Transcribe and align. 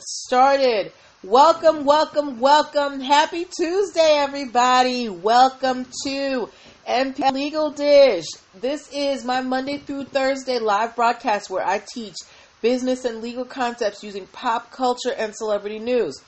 started. 0.00 0.90
Welcome, 1.22 1.84
welcome, 1.84 2.40
welcome. 2.40 2.98
Happy 2.98 3.44
Tuesday, 3.44 4.16
everybody. 4.16 5.08
Welcome 5.08 5.86
to 6.04 6.48
MP 6.88 7.30
Legal 7.30 7.70
Dish. 7.70 8.24
This 8.52 8.90
is 8.92 9.24
my 9.24 9.40
Monday 9.42 9.78
through 9.78 10.06
Thursday 10.06 10.58
live 10.58 10.96
broadcast 10.96 11.50
where 11.50 11.64
I 11.64 11.78
teach 11.78 12.16
business 12.60 13.04
and 13.04 13.22
legal 13.22 13.44
concepts 13.44 14.02
using 14.02 14.26
pop 14.26 14.72
culture 14.72 15.12
and 15.16 15.36
celebrity 15.36 15.78
news. 15.78 16.20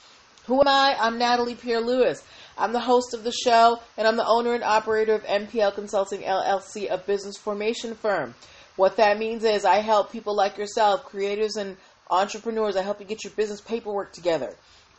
Who 0.45 0.61
am 0.61 0.67
I? 0.69 0.95
I'm 0.97 1.17
Natalie 1.17 1.55
Pierre 1.55 1.81
Lewis. 1.81 2.23
I'm 2.57 2.71
the 2.71 2.79
host 2.79 3.13
of 3.13 3.25
the 3.25 3.33
show 3.33 3.81
and 3.97 4.07
I'm 4.07 4.15
the 4.15 4.25
owner 4.25 4.53
and 4.53 4.63
operator 4.63 5.15
of 5.15 5.23
MPL 5.25 5.75
Consulting 5.75 6.21
LLC, 6.21 6.89
a 6.89 6.97
business 6.97 7.35
formation 7.35 7.93
firm. 7.95 8.35
What 8.77 8.95
that 8.97 9.19
means 9.19 9.43
is 9.43 9.65
I 9.65 9.79
help 9.79 10.13
people 10.13 10.35
like 10.35 10.57
yourself, 10.57 11.03
creators 11.03 11.57
and 11.57 11.75
entrepreneurs, 12.09 12.75
I 12.75 12.81
help 12.81 12.99
you 12.99 13.05
get 13.05 13.23
your 13.23 13.33
business 13.33 13.61
paperwork 13.61 14.13
together. 14.13 14.55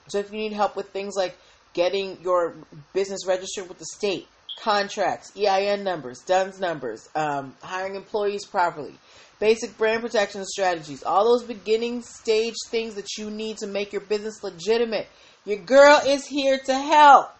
So 0.09 0.19
if 0.19 0.33
you 0.33 0.39
need 0.39 0.53
help 0.53 0.77
with 0.77 0.91
things 0.91 1.15
like 1.17 1.37
getting 1.73 2.19
your 2.23 2.55
business 2.93 3.27
registered 3.27 3.69
with 3.69 3.79
the 3.79 3.87
state, 3.87 4.29
contracts, 4.61 5.33
EIN 5.37 5.83
numbers, 5.83 6.21
DUNS 6.21 6.61
numbers, 6.61 7.09
um, 7.15 7.55
hiring 7.63 7.97
employees 7.97 8.47
properly, 8.47 8.95
basic 9.41 9.77
brand 9.77 10.03
protection 10.03 10.45
strategies, 10.45 11.03
all 11.03 11.25
those 11.25 11.43
beginning 11.43 12.03
stage 12.03 12.55
things 12.69 12.95
that 12.95 13.19
you 13.19 13.31
need 13.31 13.59
to 13.59 13.67
make 13.67 13.93
your 13.93 14.03
business 14.03 14.43
legitimate. 14.43 15.09
Your 15.45 15.59
girl 15.59 16.01
is 16.07 16.27
here 16.27 16.59
to 16.59 16.75
help. 16.75 17.31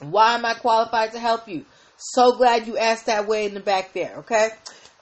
Why 0.00 0.34
am 0.34 0.44
I 0.44 0.54
qualified 0.54 1.12
to 1.12 1.18
help 1.18 1.48
you? 1.48 1.64
So 1.96 2.36
glad 2.36 2.66
you 2.66 2.76
asked 2.76 3.06
that 3.06 3.26
way 3.26 3.46
in 3.46 3.54
the 3.54 3.60
back 3.60 3.94
there, 3.94 4.16
okay? 4.18 4.50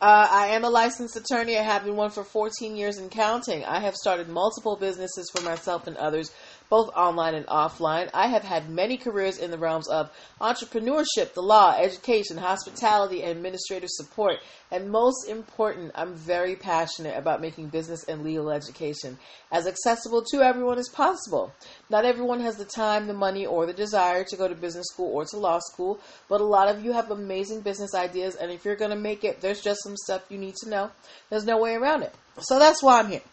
Uh, 0.01 0.29
I 0.31 0.47
am 0.49 0.65
a 0.65 0.71
licensed 0.71 1.17
attorney. 1.17 1.57
I 1.57 1.63
have 1.63 1.85
been 1.85 1.97
one 1.97 2.11
for 2.11 2.25
14 2.25 2.77
years 2.77 2.99
and 2.99 3.11
counting. 3.11 3.65
I 3.65 3.81
have 3.81 3.95
started 3.95 4.29
multiple 4.29 4.77
businesses 4.77 5.31
for 5.31 5.43
myself 5.43 5.87
and 5.87 5.97
others 5.97 6.31
both 6.71 6.91
online 6.97 7.35
and 7.35 7.47
offline. 7.47 8.11
I 8.15 8.29
have 8.29 8.43
had 8.43 8.69
many 8.69 8.97
careers 8.97 9.39
in 9.39 9.51
the 9.51 9.59
realms 9.59 9.89
of 9.89 10.11
entrepreneurship, 10.41 11.35
the 11.35 11.43
law, 11.43 11.77
education, 11.79 12.37
hospitality, 12.37 13.23
and 13.23 13.33
administrative 13.33 13.91
support. 13.91 14.39
And 14.71 14.91
most 14.91 15.29
important, 15.29 15.93
I'm 15.95 16.15
very 16.15 16.57
passionate 16.57 17.17
about 17.17 17.41
making 17.41 17.69
business 17.69 18.05
and 18.05 18.25
legal 18.25 18.51
education 18.51 19.19
as 19.53 19.67
accessible 19.67 20.23
to 20.31 20.43
everyone 20.43 20.79
as 20.79 20.89
possible. 20.89 21.53
Not 21.91 22.05
everyone 22.05 22.41
has 22.41 22.57
the 22.57 22.65
time, 22.65 23.07
the 23.07 23.15
money, 23.15 23.47
or 23.47 23.67
the 23.67 23.73
desire 23.73 24.25
to 24.25 24.37
go 24.37 24.49
to 24.49 24.55
business 24.55 24.87
school 24.87 25.13
or 25.13 25.25
to 25.27 25.37
law 25.37 25.61
school, 25.61 26.01
but 26.29 26.41
a 26.41 26.45
lot 26.45 26.69
of 26.69 26.85
you 26.85 26.93
have 26.93 27.11
amazing 27.11 27.61
business 27.61 27.95
ideas, 27.95 28.35
and 28.35 28.51
if 28.51 28.65
you're 28.65 28.75
going 28.75 28.91
to 28.91 28.97
make 28.97 29.23
it, 29.23 29.41
there's 29.41 29.61
just 29.61 29.83
some 29.83 29.97
stuff 29.97 30.25
you 30.29 30.39
need 30.39 30.57
to 30.57 30.69
know. 30.69 30.91
There's 31.31 31.45
no 31.45 31.59
way 31.59 31.75
around 31.75 32.03
it. 32.03 32.15
So 32.41 32.59
that's 32.59 32.83
why 32.83 33.01
I'm 33.01 33.09
here. 33.09 33.23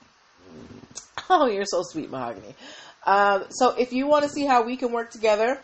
Oh, 1.30 1.48
you're 1.48 1.66
so 1.66 1.82
sweet, 1.84 2.10
Mahogany. 2.10 2.56
Um, 3.06 3.46
so 3.50 3.72
if 3.72 3.94
you 3.94 4.08
want 4.08 4.24
to 4.24 4.30
see 4.30 4.46
how 4.46 4.64
we 4.64 4.78
can 4.78 4.92
work 4.92 5.12
together, 5.12 5.60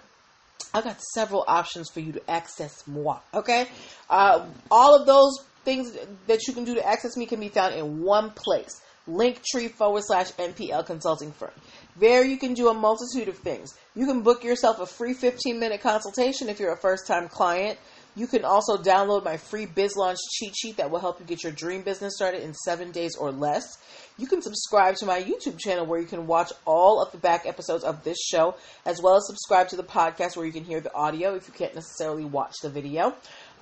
I've 0.74 0.84
got 0.84 1.02
several 1.14 1.44
options 1.48 1.90
for 1.90 2.00
you 2.00 2.14
to 2.14 2.30
access 2.30 2.86
more. 2.88 3.20
Okay, 3.34 3.68
uh, 4.10 4.46
all 4.70 4.96
of 4.96 5.06
those 5.06 5.44
things 5.64 5.98
that 6.28 6.48
you 6.48 6.54
can 6.54 6.64
do 6.64 6.76
to 6.76 6.88
access 6.88 7.18
me 7.18 7.26
can 7.26 7.40
be 7.40 7.50
found 7.50 7.76
in 7.76 8.02
one 8.02 8.32
place. 8.32 8.82
Linktree 9.08 9.72
forward 9.72 10.04
slash 10.06 10.32
MPL 10.34 10.86
consulting 10.86 11.32
firm. 11.32 11.52
There 11.98 12.26
you 12.26 12.38
can 12.38 12.54
do 12.54 12.70
a 12.70 12.74
multitude 12.74 13.30
of 13.30 13.38
things. 13.38 13.74
You 13.96 14.06
can 14.06 14.22
book 14.22 14.44
yourself 14.44 14.80
a 14.80 14.86
free 14.86 15.14
15 15.14 15.60
minute 15.60 15.82
consultation 15.82 16.50
if 16.50 16.60
you're 16.60 16.74
a 16.74 16.78
first 16.78 17.08
time 17.08 17.30
client. 17.30 17.80
You 18.18 18.26
can 18.26 18.44
also 18.44 18.78
download 18.78 19.24
my 19.24 19.38
free 19.38 19.68
Biz 19.68 19.96
Launch 19.96 20.18
cheat 20.32 20.56
sheet 20.58 20.78
that 20.78 20.90
will 20.90 21.00
help 21.00 21.20
you 21.20 21.26
get 21.28 21.44
your 21.44 21.52
dream 21.52 21.84
business 21.84 22.16
started 22.16 22.42
in 22.42 22.56
seven 22.56 22.90
days 22.90 23.16
or 23.16 23.32
less. 23.32 23.78
You 24.18 24.26
can 24.26 24.42
subscribe 24.42 24.96
to 24.96 25.06
my 25.06 25.22
YouTube 25.22 25.60
channel 25.60 25.86
where 25.86 26.00
you 26.00 26.08
can 26.08 26.26
watch 26.26 26.52
all 26.66 27.00
of 27.00 27.12
the 27.12 27.20
back 27.20 27.46
episodes 27.46 27.84
of 27.84 28.04
this 28.04 28.18
show, 28.20 28.56
as 28.88 29.00
well 29.04 29.18
as 29.18 29.28
subscribe 29.28 29.68
to 29.68 29.76
the 29.76 29.84
podcast 29.84 30.36
where 30.36 30.48
you 30.48 30.52
can 30.52 30.64
hear 30.64 30.82
the 30.82 30.92
audio 30.96 31.36
if 31.36 31.48
you 31.48 31.54
can't 31.54 31.76
necessarily 31.76 32.26
watch 32.26 32.56
the 32.64 32.72
video. 32.72 33.14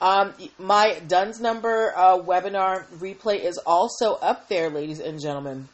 Um, 0.01 0.33
my 0.57 1.01
Duns 1.05 1.41
number 1.41 1.91
uh, 1.94 2.17
webinar 2.19 2.85
replay 2.99 3.44
is 3.44 3.57
also 3.57 4.13
up 4.13 4.47
there, 4.47 4.69
ladies 4.69 5.01
and 5.01 5.19
gentlemen. 5.19 5.67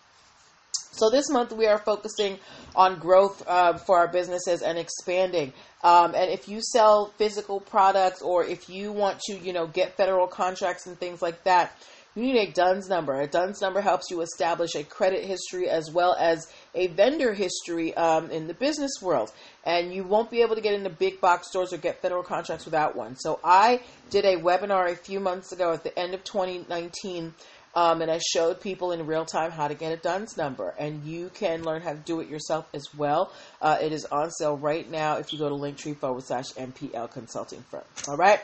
So 0.91 1.09
this 1.09 1.29
month 1.29 1.53
we 1.53 1.67
are 1.67 1.77
focusing 1.77 2.37
on 2.75 2.99
growth 2.99 3.43
uh, 3.47 3.77
for 3.77 3.97
our 3.97 4.07
businesses 4.07 4.61
and 4.61 4.77
expanding. 4.77 5.53
Um, 5.83 6.13
and 6.13 6.29
if 6.29 6.47
you 6.47 6.61
sell 6.61 7.13
physical 7.17 7.59
products 7.59 8.21
or 8.21 8.43
if 8.43 8.69
you 8.69 8.91
want 8.91 9.19
to, 9.21 9.37
you 9.37 9.53
know, 9.53 9.67
get 9.67 9.95
federal 9.95 10.27
contracts 10.27 10.85
and 10.87 10.99
things 10.99 11.21
like 11.21 11.43
that, 11.45 11.75
you 12.13 12.23
need 12.23 12.49
a 12.49 12.51
DUNS 12.51 12.89
number. 12.89 13.21
A 13.21 13.27
DUNS 13.27 13.61
number 13.61 13.79
helps 13.79 14.11
you 14.11 14.19
establish 14.21 14.75
a 14.75 14.83
credit 14.83 15.23
history 15.23 15.69
as 15.69 15.89
well 15.89 16.13
as 16.19 16.51
a 16.75 16.87
vendor 16.87 17.33
history 17.33 17.95
um, 17.95 18.29
in 18.31 18.47
the 18.47 18.53
business 18.53 18.91
world. 19.01 19.31
And 19.63 19.93
you 19.93 20.03
won't 20.03 20.29
be 20.29 20.41
able 20.41 20.55
to 20.55 20.61
get 20.61 20.73
into 20.73 20.89
big 20.89 21.21
box 21.21 21.47
stores 21.47 21.71
or 21.71 21.77
get 21.77 22.01
federal 22.01 22.23
contracts 22.23 22.65
without 22.65 22.97
one. 22.97 23.15
So 23.15 23.39
I 23.45 23.81
did 24.09 24.25
a 24.25 24.35
webinar 24.35 24.91
a 24.91 24.95
few 24.95 25.21
months 25.21 25.53
ago 25.53 25.71
at 25.71 25.85
the 25.85 25.97
end 25.97 26.13
of 26.13 26.25
2019 26.25 27.33
um, 27.75 28.01
and 28.01 28.11
I 28.11 28.19
showed 28.19 28.61
people 28.61 28.91
in 28.91 29.05
real 29.05 29.25
time 29.25 29.51
how 29.51 29.67
to 29.67 29.73
get 29.75 29.91
a 29.91 29.97
DUNS 29.97 30.37
number, 30.37 30.73
and 30.77 31.03
you 31.05 31.29
can 31.33 31.63
learn 31.63 31.81
how 31.81 31.93
to 31.93 31.99
do 31.99 32.19
it 32.19 32.29
yourself 32.29 32.67
as 32.73 32.83
well. 32.95 33.31
Uh, 33.61 33.77
it 33.81 33.91
is 33.91 34.05
on 34.05 34.31
sale 34.31 34.57
right 34.57 34.89
now 34.89 35.17
if 35.17 35.31
you 35.31 35.39
go 35.39 35.49
to 35.49 35.55
linktree 35.55 35.97
forward 35.97 36.23
slash 36.23 36.49
MPL 36.53 37.11
consulting 37.11 37.63
firm. 37.69 37.83
All 38.07 38.17
right. 38.17 38.41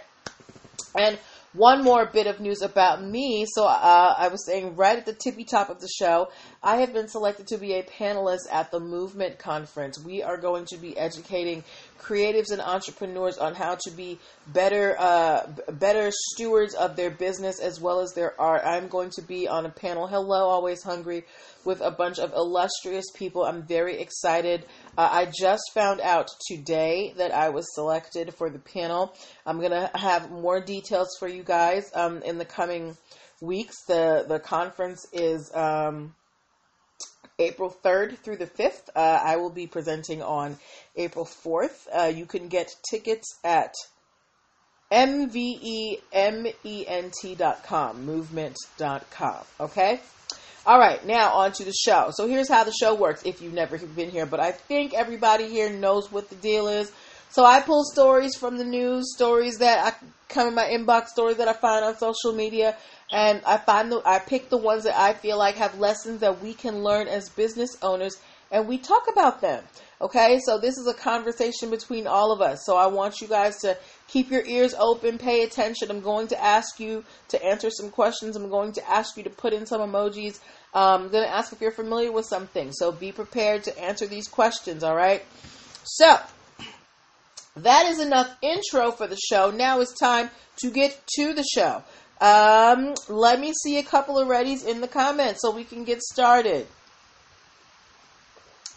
And 0.98 1.20
one 1.54 1.84
more 1.84 2.06
bit 2.06 2.28
of 2.28 2.40
news 2.40 2.62
about 2.62 3.04
me. 3.04 3.46
So 3.48 3.66
uh, 3.66 4.16
I 4.18 4.28
was 4.28 4.46
saying 4.46 4.76
right 4.76 4.98
at 4.98 5.06
the 5.06 5.14
tippy 5.14 5.44
top 5.44 5.70
of 5.70 5.80
the 5.80 5.88
show, 5.88 6.30
I 6.62 6.78
have 6.78 6.94
been 6.94 7.08
selected 7.08 7.48
to 7.48 7.58
be 7.58 7.74
a 7.74 7.84
panelist 7.84 8.52
at 8.52 8.72
the 8.72 8.80
Movement 8.80 9.40
Conference. 9.40 9.98
We 10.04 10.24
are 10.24 10.38
going 10.38 10.66
to 10.66 10.78
be 10.78 10.98
educating 10.98 11.64
creatives 12.00 12.52
and 12.52 12.62
entrepreneurs 12.62 13.38
on 13.38 13.56
how 13.56 13.76
to 13.84 13.92
be 13.92 14.20
better, 14.48 14.96
uh, 15.00 15.48
better 15.72 16.12
stewards 16.12 16.74
of 16.74 16.96
their 16.96 17.10
business 17.10 17.60
as 17.60 17.80
well 17.80 18.02
as 18.02 18.14
their 18.14 18.40
art. 18.40 18.62
I'm 18.66 18.88
going 18.88 19.10
to 19.12 19.22
be 19.22 19.48
on 19.48 19.66
a 19.66 19.70
panel. 19.70 20.08
Hello, 20.08 20.48
always 20.50 20.84
hungry 20.84 21.26
with 21.68 21.82
a 21.82 21.92
bunch 21.92 22.18
of 22.18 22.32
illustrious 22.32 23.06
people. 23.14 23.44
I'm 23.44 23.62
very 23.62 24.00
excited. 24.00 24.66
Uh, 24.98 25.10
I 25.12 25.26
just 25.26 25.72
found 25.74 26.00
out 26.00 26.30
today 26.48 27.14
that 27.18 27.34
I 27.34 27.50
was 27.50 27.66
selected 27.76 28.34
for 28.34 28.50
the 28.50 28.58
panel. 28.58 29.14
I'm 29.46 29.60
going 29.60 29.72
to 29.72 29.92
have 29.94 30.32
more 30.32 30.62
details 30.62 31.10
for 31.20 31.28
you 31.28 31.44
guys 31.44 31.92
um, 31.94 32.24
in 32.24 32.38
the 32.38 32.46
coming 32.46 32.96
weeks. 33.42 33.76
The, 33.88 34.26
the 34.28 34.40
conference 34.40 35.06
is. 35.14 35.52
Um, 35.54 36.16
April 37.40 37.70
3rd 37.84 38.18
through 38.18 38.38
the 38.38 38.48
5th. 38.48 38.90
Uh, 38.96 39.22
I 39.24 39.36
will 39.36 39.52
be 39.52 39.68
presenting 39.68 40.24
on 40.24 40.58
April 40.96 41.24
4th. 41.24 41.86
Uh, 41.96 42.06
you 42.06 42.26
can 42.26 42.48
get 42.48 42.76
tickets 42.90 43.38
at 43.44 43.76
mvement.com, 44.92 46.16
movement.com. 48.06 49.36
Okay? 49.60 50.00
All 50.66 50.80
right, 50.80 51.06
now 51.06 51.34
on 51.34 51.54
to 51.54 51.64
the 51.64 51.74
show. 51.74 52.10
So 52.12 52.28
here's 52.28 52.50
how 52.50 52.66
the 52.66 52.74
show 52.74 52.94
works 52.94 53.22
if 53.24 53.42
you've 53.42 53.54
never 53.54 53.78
been 53.78 54.10
here, 54.10 54.26
but 54.26 54.40
I 54.40 54.52
think 54.52 54.94
everybody 54.94 55.48
here 55.48 55.70
knows 55.70 56.12
what 56.12 56.30
the 56.30 56.36
deal 56.36 56.68
is. 56.68 56.92
So 57.30 57.46
I 57.46 57.62
pull 57.62 57.84
stories 57.84 58.36
from 58.36 58.58
the 58.58 58.66
news, 58.66 59.14
stories 59.16 59.58
that 59.60 59.86
I 59.86 60.06
come 60.30 60.50
in 60.50 60.56
my 60.56 60.66
inbox, 60.66 61.08
stories 61.08 61.38
that 61.38 61.48
I 61.48 61.54
find 61.54 61.86
on 61.86 61.98
social 61.98 62.34
media, 62.34 62.76
and 63.12 63.42
I 63.46 63.58
find 63.58 63.92
the 63.92 64.02
I 64.06 64.20
pick 64.20 64.50
the 64.50 64.58
ones 64.58 64.84
that 64.84 65.00
I 65.00 65.14
feel 65.14 65.38
like 65.38 65.56
have 65.56 65.80
lessons 65.80 66.22
that 66.22 66.42
we 66.42 66.54
can 66.54 66.84
learn 66.84 67.08
as 67.08 67.30
business 67.30 67.78
owners, 67.82 68.18
and 68.52 68.68
we 68.68 68.78
talk 68.78 69.08
about 69.12 69.42
them. 69.42 69.64
Okay, 70.00 70.40
so 70.46 70.60
this 70.60 70.78
is 70.78 70.88
a 70.88 70.94
conversation 70.94 71.70
between 71.70 72.08
all 72.08 72.32
of 72.32 72.42
us. 72.42 72.66
So 72.66 72.78
I 72.78 72.88
want 72.88 73.20
you 73.20 73.28
guys 73.28 73.58
to 73.62 73.78
keep 74.08 74.32
your 74.32 74.46
ears 74.46 74.74
open, 74.78 75.18
pay 75.18 75.44
attention. 75.44 75.92
I'm 75.92 76.02
going 76.02 76.28
to 76.28 76.44
ask 76.44 76.80
you 76.80 77.04
to 77.30 77.44
answer 77.44 77.70
some 77.70 77.90
questions. 77.90 78.36
I'm 78.36 78.50
going 78.50 78.74
to 78.74 78.90
ask 78.90 79.18
you 79.18 79.24
to 79.24 79.30
put 79.30 79.54
in 79.54 79.66
some 79.66 79.82
emojis. 79.82 80.40
Um, 80.74 81.04
I'm 81.04 81.10
going 81.10 81.26
to 81.26 81.34
ask 81.34 81.52
if 81.52 81.62
you're 81.62 81.72
familiar 81.72 82.12
with 82.12 82.26
something. 82.26 82.72
So 82.72 82.92
be 82.92 83.12
prepared 83.12 83.64
to 83.64 83.80
answer 83.80 84.08
these 84.08 84.28
questions, 84.28 84.84
all 84.84 84.96
right? 84.96 85.24
So, 85.84 86.18
that 87.58 87.88
is 87.88 88.00
enough 88.00 88.36
intro 88.42 88.92
for 88.92 89.08
the 89.08 89.18
show. 89.18 89.52
Now 89.52 89.80
it's 89.80 89.98
time 89.98 90.30
to 90.58 90.70
get 90.70 91.02
to 91.16 91.34
the 91.34 91.44
show. 91.44 91.84
Um, 92.20 92.96
let 93.10 93.40
me 93.40 93.54
see 93.64 93.78
a 93.78 93.84
couple 93.84 94.18
of 94.18 94.28
readies 94.28 94.66
in 94.66 94.82
the 94.82 94.88
comments 94.88 95.42
so 95.42 95.52
we 95.52 95.64
can 95.64 95.84
get 95.84 96.02
started. 96.02 96.68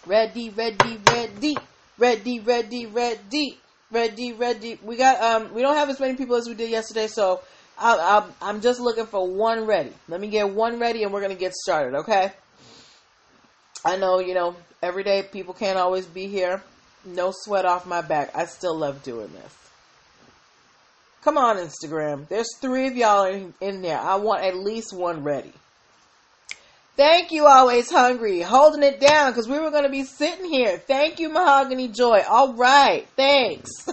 Ready, 0.07 0.51
ready, 0.51 0.99
ready, 1.07 1.57
ready, 1.99 2.41
ready, 2.41 2.87
ready, 2.87 3.59
ready, 3.91 4.33
ready. 4.33 4.79
We 4.83 4.97
got 4.97 5.21
um, 5.23 5.55
we 5.55 5.63
don't 5.63 5.77
have 5.77 5.91
as 5.91 6.01
many 6.01 6.17
people 6.17 6.37
as 6.37 6.49
we 6.49 6.55
did 6.55 6.71
yesterday, 6.71 7.07
so 7.07 7.41
I, 7.79 8.25
I'm 8.43 8.61
just 8.61 8.81
looking 8.81 9.07
for 9.07 9.27
one 9.27 9.67
ready. 9.67 9.93
Let 10.09 10.21
me 10.21 10.29
get 10.29 10.51
one 10.51 10.79
ready, 10.79 11.03
and 11.03 11.13
we're 11.13 11.23
gonna 11.23 11.35
get 11.35 11.55
started. 11.55 11.99
Okay. 12.01 12.33
I 13.85 13.97
know 13.97 14.19
you 14.19 14.35
know 14.35 14.57
every 14.83 15.05
day 15.05 15.23
people 15.23 15.55
can't 15.55 15.79
always 15.79 16.07
be 16.07 16.27
here. 16.27 16.63
No 17.05 17.33
sweat 17.35 17.65
off 17.65 17.87
my 17.87 18.03
back. 18.03 18.37
I 18.37 18.45
still 18.45 18.77
love 18.77 19.03
doing 19.03 19.33
this. 19.33 19.57
Come 21.23 21.37
on, 21.37 21.57
Instagram. 21.57 22.29
There's 22.29 22.57
three 22.61 22.87
of 22.87 22.97
y'all 22.97 23.25
in, 23.25 23.53
in 23.61 23.83
there. 23.83 23.99
I 23.99 24.17
want 24.17 24.43
at 24.43 24.57
least 24.57 24.95
one 24.95 25.23
ready. 25.23 25.53
Thank 26.97 27.33
you, 27.33 27.47
Always 27.47 27.91
Hungry, 27.91 28.41
holding 28.43 28.83
it 28.83 29.01
down 29.01 29.31
because 29.31 29.49
we 29.49 29.59
were 29.59 29.71
going 29.71 29.85
to 29.85 29.91
be 29.91 30.05
sitting 30.05 30.45
here. 30.45 30.77
Thank 30.77 31.19
you, 31.19 31.31
Mahogany 31.31 31.89
Joy. 31.89 32.23
All 32.29 32.55
right, 32.55 33.07
thanks. 33.17 33.71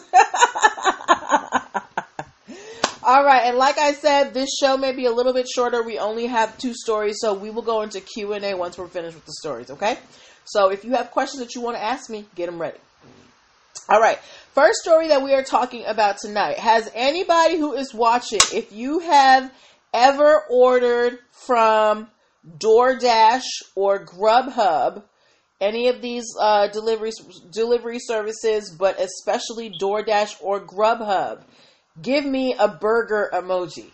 All 3.04 3.24
right, 3.24 3.44
and 3.46 3.58
like 3.58 3.78
I 3.78 3.94
said, 3.94 4.34
this 4.34 4.50
show 4.60 4.76
may 4.76 4.92
be 4.92 5.06
a 5.06 5.12
little 5.12 5.32
bit 5.32 5.48
shorter. 5.48 5.82
We 5.82 5.98
only 5.98 6.26
have 6.28 6.58
two 6.58 6.74
stories, 6.74 7.20
so 7.22 7.34
we 7.34 7.50
will 7.50 7.62
go 7.62 7.82
into 7.82 8.02
Q 8.02 8.34
and 8.34 8.44
A 8.44 8.56
once 8.56 8.78
we're 8.78 8.88
finished 8.88 9.16
with 9.16 9.26
the 9.26 9.34
stories. 9.40 9.72
Okay. 9.72 9.98
So 10.44 10.70
if 10.70 10.84
you 10.84 10.92
have 10.92 11.12
questions 11.12 11.42
that 11.42 11.56
you 11.56 11.62
want 11.62 11.78
to 11.78 11.84
ask 11.84 12.10
me, 12.10 12.26
get 12.36 12.48
them 12.48 12.60
ready. 12.60 12.80
All 13.90 14.02
right. 14.02 14.20
First 14.54 14.80
story 14.80 15.10
that 15.10 15.22
we 15.24 15.34
are 15.34 15.44
talking 15.44 15.86
about 15.86 16.18
tonight. 16.18 16.58
Has 16.58 16.92
anybody 16.94 17.58
who 17.58 17.74
is 17.74 17.94
watching, 17.94 18.40
if 18.54 18.74
you 18.74 19.00
have 19.00 19.54
ever 19.94 20.44
ordered 20.50 21.20
from 21.32 22.10
DoorDash 22.58 23.44
or 23.76 24.06
Grubhub, 24.06 25.04
any 25.60 25.90
of 25.90 26.02
these 26.02 26.26
uh, 26.40 26.68
delivery 26.68 27.12
delivery 27.52 28.00
services, 28.00 28.74
but 28.78 29.00
especially 29.00 29.72
DoorDash 29.72 30.42
or 30.42 30.62
Grubhub, 30.62 31.44
give 32.02 32.26
me 32.26 32.56
a 32.58 32.68
burger 32.68 33.30
emoji. 33.34 33.90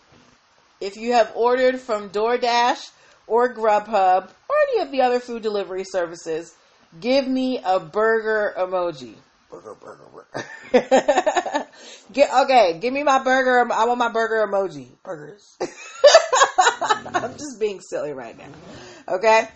If 0.82 0.98
you 0.98 1.14
have 1.14 1.32
ordered 1.36 1.80
from 1.80 2.10
DoorDash 2.10 2.92
or 3.26 3.54
Grubhub 3.54 4.30
or 4.50 4.56
any 4.70 4.82
of 4.82 4.92
the 4.92 5.02
other 5.02 5.20
food 5.20 5.42
delivery 5.42 5.86
services, 5.86 6.54
give 7.00 7.28
me 7.28 7.60
a 7.64 7.80
burger 7.80 8.54
emoji. 8.58 9.16
Burger, 9.50 9.76
burger, 9.76 10.08
burger. 10.14 10.46
Get, 12.12 12.34
okay, 12.44 12.80
give 12.80 12.94
me 12.94 13.04
my 13.04 13.24
burger. 13.24 13.72
I 13.72 13.86
want 13.86 14.00
my 14.00 14.10
burger 14.10 14.46
emoji. 14.48 14.90
Burgers. 15.04 15.58
I'm 17.16 17.34
just 17.34 17.60
being 17.60 17.80
silly 17.82 18.14
right 18.14 18.38
now. 18.38 19.16
Okay? 19.16 19.48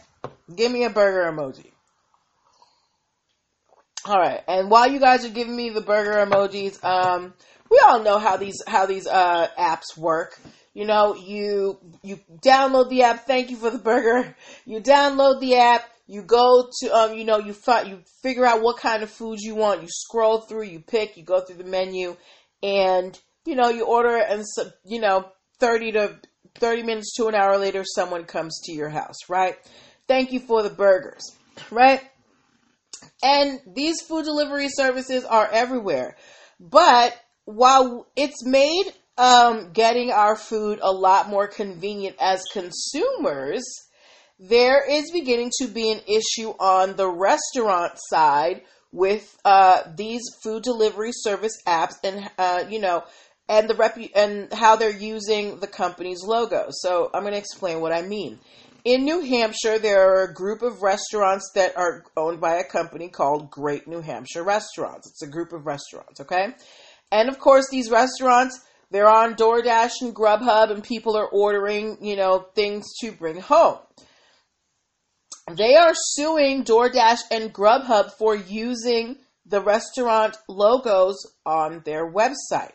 Give 0.56 0.72
me 0.72 0.86
a 0.86 0.90
burger 0.90 1.32
emoji. 1.32 1.72
All 4.06 4.18
right. 4.18 4.42
And 4.48 4.70
while 4.70 4.90
you 4.90 5.00
guys 5.00 5.26
are 5.26 5.30
giving 5.30 5.56
me 5.56 5.70
the 5.70 5.82
burger 5.82 6.26
emojis, 6.26 6.82
um, 6.84 7.34
we 7.70 7.80
all 7.86 8.02
know 8.04 8.20
how 8.20 8.38
these 8.38 8.62
how 8.66 8.86
these 8.86 9.08
uh, 9.08 9.48
apps 9.60 9.98
work. 9.98 10.40
You 10.74 10.86
know, 10.86 11.16
you 11.16 11.80
you 12.04 12.20
download 12.42 12.90
the 12.90 13.04
app. 13.04 13.26
Thank 13.26 13.50
you 13.50 13.58
for 13.58 13.70
the 13.70 13.80
burger. 13.80 14.36
You 14.66 14.80
download 14.80 15.42
the 15.42 15.56
app. 15.56 15.84
You 16.06 16.22
go 16.22 16.70
to 16.80 16.94
um, 16.94 17.18
you 17.18 17.26
know, 17.26 17.40
you 17.40 17.52
find 17.52 17.90
you 17.90 18.02
figure 18.24 18.46
out 18.46 18.62
what 18.62 18.78
kind 18.78 19.04
of 19.04 19.10
foods 19.10 19.42
you 19.42 19.56
want. 19.56 19.82
You 19.82 19.90
scroll 19.90 20.42
through, 20.42 20.64
you 20.64 20.80
pick, 20.80 21.18
you 21.18 21.24
go 21.24 21.42
through 21.42 21.58
the 21.58 21.66
menu, 21.66 22.16
and 22.64 23.20
you 23.46 23.56
know, 23.56 23.70
you 23.70 23.86
order 23.86 24.16
and 24.16 24.46
you 24.86 25.02
know, 25.02 25.30
thirty 25.60 25.92
to 25.94 26.18
thirty 26.58 26.84
minutes 26.84 27.14
to 27.16 27.28
an 27.28 27.36
hour 27.36 27.58
later, 27.58 27.84
someone 27.86 28.26
comes 28.26 28.60
to 28.66 28.72
your 28.72 28.90
house. 28.90 29.18
Right? 29.30 29.56
Thank 30.08 30.32
you 30.32 30.40
for 30.40 30.64
the 30.64 30.70
burgers. 30.70 31.24
Right? 31.72 32.02
And 33.24 33.60
these 33.76 34.02
food 34.02 34.26
delivery 34.26 34.68
services 34.70 35.24
are 35.26 35.50
everywhere, 35.52 36.18
but 36.60 37.20
while 37.46 38.08
it's 38.16 38.46
made 38.46 38.86
um, 39.18 39.72
getting 39.72 40.12
our 40.12 40.36
food 40.36 40.80
a 40.82 40.92
lot 40.92 41.30
more 41.30 41.48
convenient 41.48 42.16
as 42.20 42.44
consumers, 42.54 43.64
there 44.40 44.84
is 44.88 45.12
beginning 45.12 45.52
to 45.60 45.68
be 45.68 45.92
an 45.92 46.02
issue 46.08 46.50
on 46.60 46.96
the 46.96 47.10
restaurant 47.10 47.94
side 48.10 48.62
with 48.92 49.36
uh, 49.44 49.84
these 49.96 50.22
food 50.44 50.64
delivery 50.64 51.12
service 51.12 51.58
apps 51.66 51.96
and 52.04 52.30
uh, 52.38 52.64
you 52.70 52.80
know 52.80 53.04
and 53.50 53.70
the 53.70 53.76
rep 53.76 53.98
and 54.16 54.52
how 54.52 54.76
they're 54.76 54.90
using 54.90 55.60
the 55.60 55.68
company's 55.68 56.24
logo. 56.24 56.68
So 56.70 57.10
I'm 57.14 57.22
going 57.22 57.34
to 57.34 57.40
explain 57.40 57.80
what 57.80 57.94
I 57.94 58.02
mean. 58.02 58.40
In 58.84 59.04
New 59.04 59.22
Hampshire, 59.22 59.80
there 59.80 60.10
are 60.10 60.24
a 60.24 60.34
group 60.34 60.62
of 60.62 60.82
restaurants 60.82 61.52
that 61.56 61.76
are 61.78 62.06
owned 62.16 62.40
by 62.40 62.56
a 62.56 62.64
company 62.64 63.10
called 63.10 63.52
Great 63.52 63.88
New 63.88 64.02
Hampshire 64.02 64.44
Restaurants. 64.44 65.10
It's 65.10 65.24
a 65.24 65.28
group 65.28 65.52
of 65.52 65.66
restaurants, 65.66 66.22
okay? 66.22 66.54
And 67.12 67.28
of 67.28 67.38
course, 67.38 67.68
these 67.70 67.90
restaurants, 67.90 68.60
they're 68.92 69.10
on 69.10 69.36
DoorDash 69.36 70.02
and 70.02 70.16
Grubhub, 70.16 70.72
and 70.72 70.84
people 70.84 71.18
are 71.18 71.28
ordering, 71.28 71.98
you 72.02 72.16
know, 72.16 72.46
things 72.56 72.86
to 73.02 73.12
bring 73.12 73.42
home. 73.42 73.80
They 75.52 75.76
are 75.76 75.94
suing 75.94 76.64
DoorDash 76.64 77.20
and 77.32 77.54
Grubhub 77.54 78.12
for 78.18 78.36
using 78.36 79.18
the 79.46 79.62
restaurant 79.62 80.38
logos 80.48 81.18
on 81.46 81.82
their 81.86 82.10
website. 82.10 82.72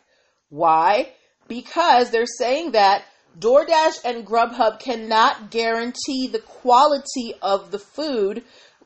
Why? 0.52 1.08
Because 1.48 2.10
they're 2.10 2.26
saying 2.26 2.72
that 2.72 3.04
DoorDash 3.38 4.04
and 4.04 4.26
Grubhub 4.26 4.80
cannot 4.80 5.50
guarantee 5.50 6.28
the 6.30 6.42
quality 6.44 7.32
of 7.40 7.70
the 7.70 7.78
food 7.78 8.44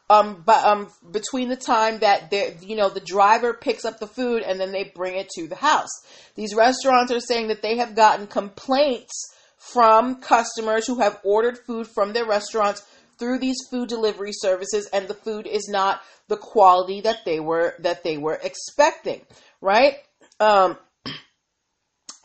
um, 0.08 0.44
but 0.46 0.64
um, 0.64 0.88
between 1.10 1.48
the 1.48 1.56
time 1.56 1.98
that 1.98 2.32
you 2.62 2.76
know 2.76 2.88
the 2.88 3.00
driver 3.00 3.52
picks 3.52 3.84
up 3.84 3.98
the 3.98 4.06
food 4.06 4.42
and 4.42 4.60
then 4.60 4.70
they 4.70 4.84
bring 4.84 5.16
it 5.16 5.28
to 5.30 5.48
the 5.48 5.56
house. 5.56 5.90
These 6.36 6.54
restaurants 6.54 7.10
are 7.10 7.18
saying 7.18 7.48
that 7.48 7.62
they 7.62 7.78
have 7.78 7.96
gotten 7.96 8.28
complaints 8.28 9.34
from 9.58 10.20
customers 10.20 10.86
who 10.86 11.00
have 11.00 11.18
ordered 11.24 11.58
food 11.66 11.88
from 11.92 12.12
their 12.12 12.24
restaurants 12.24 12.86
through 13.18 13.40
these 13.40 13.56
food 13.68 13.88
delivery 13.88 14.32
services 14.32 14.88
and 14.92 15.08
the 15.08 15.14
food 15.14 15.48
is 15.48 15.68
not 15.68 16.00
the 16.28 16.36
quality 16.36 17.00
that 17.00 17.24
they 17.24 17.40
were 17.40 17.74
that 17.80 18.04
they 18.04 18.16
were 18.16 18.38
expecting, 18.44 19.22
right? 19.60 19.96
Um, 20.38 20.78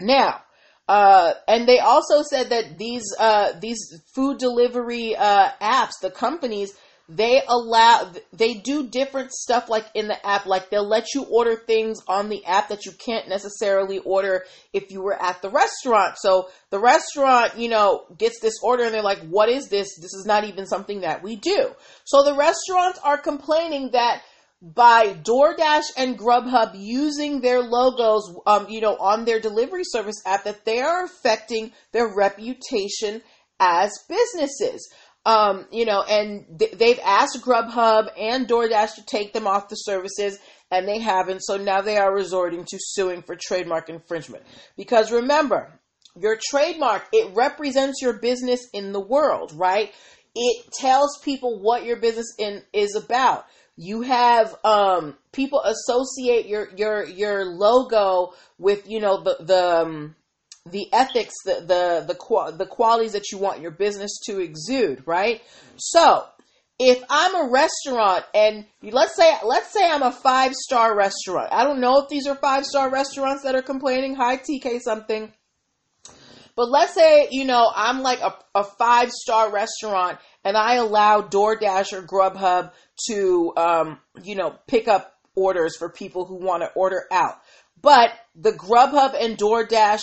now, 0.01 0.42
uh, 0.88 1.33
and 1.48 1.68
they 1.68 1.80
also 1.80 2.21
said 2.21 2.50
that 2.50 2.77
these 2.77 3.03
uh, 3.18 3.53
these 3.59 3.80
food 4.13 4.38
delivery 4.38 5.15
uh, 5.15 5.50
apps, 5.62 5.94
the 6.01 6.12
companies, 6.12 6.74
they 7.07 7.42
allow 7.48 8.12
they 8.31 8.53
do 8.53 8.88
different 8.88 9.31
stuff 9.31 9.69
like 9.69 9.86
in 9.95 10.07
the 10.07 10.25
app 10.25 10.45
like 10.45 10.69
they'll 10.69 10.88
let 10.88 11.13
you 11.13 11.24
order 11.24 11.56
things 11.56 12.00
on 12.07 12.30
the 12.30 12.45
app 12.45 12.69
that 12.69 12.86
you 12.86 12.92
can't 12.94 13.27
necessarily 13.27 14.00
order 14.00 14.45
if 14.71 14.92
you 14.92 15.01
were 15.01 15.21
at 15.21 15.42
the 15.42 15.50
restaurant. 15.50 16.15
So 16.18 16.50
the 16.69 16.80
restaurant 16.80 17.57
you 17.57 17.69
know 17.69 18.06
gets 18.18 18.39
this 18.39 18.56
order 18.63 18.83
and 18.83 18.94
they're 18.94 19.01
like 19.01 19.19
what 19.27 19.50
is 19.50 19.68
this? 19.68 19.95
This 19.97 20.13
is 20.13 20.25
not 20.25 20.45
even 20.45 20.65
something 20.65 21.01
that 21.01 21.21
we 21.21 21.36
do. 21.36 21.71
So 22.06 22.24
the 22.24 22.36
restaurants 22.36 23.00
are 23.04 23.18
complaining 23.18 23.92
that 23.92 24.24
by 24.61 25.13
DoorDash 25.13 25.85
and 25.97 26.17
Grubhub 26.17 26.73
using 26.75 27.41
their 27.41 27.61
logos 27.61 28.35
um, 28.45 28.67
you 28.69 28.81
know 28.81 28.95
on 28.97 29.25
their 29.25 29.39
delivery 29.39 29.83
service 29.83 30.21
app 30.25 30.43
that 30.43 30.65
they 30.65 30.79
are 30.79 31.03
affecting 31.03 31.71
their 31.91 32.13
reputation 32.13 33.21
as 33.59 33.91
businesses 34.07 34.87
um, 35.25 35.67
you 35.71 35.85
know, 35.85 36.03
and 36.03 36.45
th- 36.57 36.73
they've 36.73 36.99
asked 37.03 37.41
Grubhub 37.41 38.09
and 38.17 38.47
DoorDash 38.47 38.95
to 38.95 39.05
take 39.05 39.33
them 39.33 39.45
off 39.45 39.69
the 39.69 39.75
services, 39.75 40.39
and 40.71 40.87
they 40.87 40.99
haven't. 40.99 41.41
So 41.41 41.57
now 41.57 41.81
they 41.81 41.97
are 41.97 42.13
resorting 42.13 42.65
to 42.65 42.77
suing 42.80 43.21
for 43.21 43.35
trademark 43.35 43.89
infringement. 43.89 44.44
Because 44.75 45.11
remember, 45.11 45.80
your 46.19 46.37
trademark 46.49 47.03
it 47.13 47.35
represents 47.35 48.01
your 48.01 48.13
business 48.13 48.68
in 48.73 48.94
the 48.94 48.99
world, 48.99 49.51
right? 49.56 49.91
It 50.33 50.71
tells 50.73 51.19
people 51.23 51.59
what 51.61 51.85
your 51.85 51.97
business 51.97 52.33
in 52.39 52.63
is 52.73 52.95
about. 52.95 53.45
You 53.78 54.01
have 54.01 54.56
um, 54.63 55.18
people 55.31 55.61
associate 55.61 56.45
your 56.45 56.69
your 56.75 57.06
your 57.06 57.45
logo 57.45 58.33
with 58.57 58.87
you 58.90 58.99
know 58.99 59.23
the 59.23 59.37
the 59.40 59.81
um, 59.81 60.16
the 60.69 60.87
ethics, 60.94 61.33
the 61.45 61.61
the 61.66 62.06
the 62.07 62.16
qual- 62.16 62.51
the 62.51 62.66
qualities 62.66 63.13
that 63.13 63.31
you 63.31 63.37
want 63.37 63.61
your 63.61 63.71
business 63.71 64.19
to 64.25 64.40
exude, 64.40 65.04
right? 65.06 65.42
So, 65.78 66.25
if 66.80 67.04
I'm 67.09 67.35
a 67.35 67.51
restaurant 67.51 68.25
and 68.33 68.66
let's 68.83 69.16
say 69.16 69.33
let's 69.44 69.71
say 69.71 69.90
I'm 69.90 70.04
a 70.04 70.11
five 70.11 70.54
star 70.54 70.95
restaurant. 70.95 71.49
I 71.51 71.63
don't 71.63 71.80
know 71.80 71.99
if 71.99 72.09
these 72.09 72.28
are 72.28 72.35
five 72.35 72.66
star 72.66 72.90
restaurants 72.90 73.44
that 73.44 73.56
are 73.56 73.61
complaining. 73.61 74.16
Hi 74.16 74.37
TK 74.37 74.80
something. 74.81 75.31
But 76.61 76.69
let's 76.69 76.94
say, 76.94 77.27
you 77.31 77.45
know, 77.45 77.71
I'm 77.75 78.03
like 78.03 78.19
a, 78.19 78.35
a 78.53 78.63
five 78.63 79.09
star 79.09 79.51
restaurant 79.51 80.19
and 80.45 80.56
I 80.56 80.75
allow 80.75 81.21
DoorDash 81.21 81.91
or 81.91 82.03
Grubhub 82.03 82.71
to, 83.07 83.53
um, 83.57 83.99
you 84.21 84.35
know, 84.35 84.56
pick 84.68 84.87
up 84.87 85.11
orders 85.35 85.75
for 85.75 85.89
people 85.89 86.23
who 86.23 86.35
want 86.35 86.61
to 86.61 86.71
order 86.75 87.06
out. 87.11 87.39
But 87.81 88.11
the 88.35 88.51
Grubhub 88.51 89.15
and 89.19 89.39
DoorDash 89.39 90.01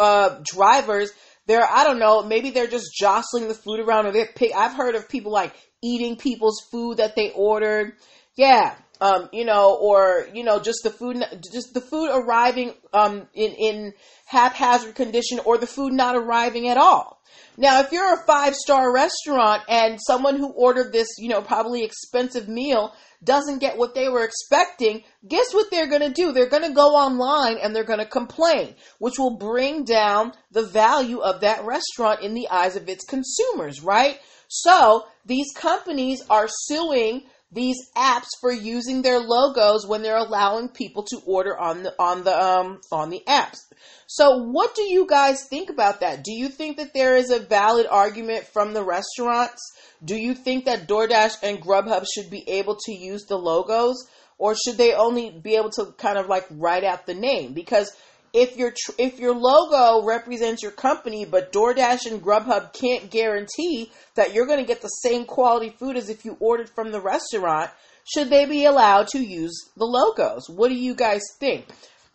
uh, 0.00 0.40
drivers, 0.44 1.10
they're 1.46 1.70
I 1.70 1.84
don't 1.84 1.98
know, 1.98 2.22
maybe 2.22 2.52
they're 2.52 2.68
just 2.68 2.88
jostling 2.98 3.48
the 3.48 3.54
food 3.54 3.78
around, 3.78 4.06
or 4.06 4.12
they're 4.12 4.32
pick. 4.34 4.52
I've 4.56 4.72
heard 4.72 4.94
of 4.94 5.10
people 5.10 5.30
like 5.30 5.52
eating 5.84 6.16
people's 6.16 6.62
food 6.70 6.96
that 6.96 7.16
they 7.16 7.32
ordered. 7.32 7.92
Yeah, 8.34 8.76
um, 9.00 9.28
you 9.32 9.44
know, 9.44 9.76
or 9.80 10.28
you 10.32 10.44
know, 10.44 10.60
just 10.60 10.80
the 10.82 10.90
food, 10.90 11.24
just 11.52 11.74
the 11.74 11.80
food 11.80 12.10
arriving 12.12 12.74
um, 12.92 13.28
in 13.34 13.52
in 13.52 13.94
haphazard 14.26 14.94
condition, 14.94 15.40
or 15.44 15.58
the 15.58 15.66
food 15.66 15.92
not 15.92 16.16
arriving 16.16 16.68
at 16.68 16.76
all. 16.76 17.18
Now, 17.56 17.80
if 17.80 17.90
you're 17.90 18.14
a 18.14 18.24
five 18.24 18.54
star 18.54 18.92
restaurant 18.92 19.62
and 19.68 19.98
someone 20.00 20.36
who 20.36 20.50
ordered 20.50 20.92
this, 20.92 21.08
you 21.18 21.28
know, 21.28 21.42
probably 21.42 21.82
expensive 21.82 22.48
meal 22.48 22.94
doesn't 23.22 23.58
get 23.58 23.76
what 23.76 23.94
they 23.94 24.08
were 24.08 24.22
expecting, 24.22 25.02
guess 25.26 25.52
what 25.52 25.70
they're 25.70 25.88
going 25.88 26.02
to 26.02 26.12
do? 26.12 26.32
They're 26.32 26.48
going 26.48 26.62
to 26.62 26.72
go 26.72 26.94
online 26.94 27.58
and 27.58 27.74
they're 27.74 27.82
going 27.82 27.98
to 27.98 28.06
complain, 28.06 28.76
which 28.98 29.18
will 29.18 29.36
bring 29.36 29.84
down 29.84 30.34
the 30.52 30.62
value 30.62 31.18
of 31.18 31.40
that 31.40 31.64
restaurant 31.64 32.22
in 32.22 32.34
the 32.34 32.48
eyes 32.48 32.76
of 32.76 32.88
its 32.88 33.04
consumers, 33.04 33.82
right? 33.82 34.20
So 34.46 35.06
these 35.26 35.52
companies 35.54 36.22
are 36.30 36.46
suing 36.48 37.24
these 37.50 37.76
apps 37.96 38.28
for 38.40 38.52
using 38.52 39.02
their 39.02 39.18
logos 39.18 39.86
when 39.86 40.02
they're 40.02 40.16
allowing 40.16 40.68
people 40.68 41.02
to 41.04 41.20
order 41.26 41.58
on 41.58 41.82
the 41.82 41.94
on 41.98 42.24
the 42.24 42.38
um 42.38 42.80
on 42.92 43.10
the 43.10 43.22
apps. 43.26 43.58
So 44.06 44.38
what 44.38 44.74
do 44.74 44.82
you 44.82 45.06
guys 45.06 45.46
think 45.48 45.70
about 45.70 46.00
that? 46.00 46.24
Do 46.24 46.32
you 46.32 46.48
think 46.48 46.76
that 46.76 46.92
there 46.94 47.16
is 47.16 47.30
a 47.30 47.38
valid 47.38 47.86
argument 47.86 48.46
from 48.46 48.74
the 48.74 48.82
restaurants? 48.82 49.62
Do 50.04 50.16
you 50.16 50.34
think 50.34 50.66
that 50.66 50.88
DoorDash 50.88 51.42
and 51.42 51.60
Grubhub 51.60 52.06
should 52.14 52.30
be 52.30 52.48
able 52.48 52.76
to 52.86 52.92
use 52.92 53.24
the 53.24 53.38
logos 53.38 53.96
or 54.38 54.54
should 54.54 54.76
they 54.76 54.94
only 54.94 55.30
be 55.30 55.56
able 55.56 55.70
to 55.70 55.92
kind 55.98 56.16
of 56.16 56.28
like 56.28 56.46
write 56.50 56.84
out 56.84 57.06
the 57.06 57.14
name? 57.14 57.52
Because 57.54 57.92
if 58.32 58.56
your 58.56 58.70
tr- 58.70 58.92
if 58.98 59.18
your 59.18 59.34
logo 59.34 60.04
represents 60.06 60.62
your 60.62 60.72
company, 60.72 61.24
but 61.24 61.52
DoorDash 61.52 62.10
and 62.10 62.22
Grubhub 62.22 62.72
can't 62.72 63.10
guarantee 63.10 63.90
that 64.14 64.34
you're 64.34 64.46
going 64.46 64.60
to 64.60 64.66
get 64.66 64.82
the 64.82 64.88
same 64.88 65.24
quality 65.24 65.70
food 65.70 65.96
as 65.96 66.08
if 66.08 66.24
you 66.24 66.36
ordered 66.40 66.68
from 66.68 66.92
the 66.92 67.00
restaurant, 67.00 67.70
should 68.04 68.30
they 68.30 68.46
be 68.46 68.64
allowed 68.64 69.08
to 69.08 69.18
use 69.18 69.70
the 69.76 69.84
logos? 69.84 70.48
What 70.48 70.68
do 70.68 70.74
you 70.74 70.94
guys 70.94 71.22
think? 71.38 71.66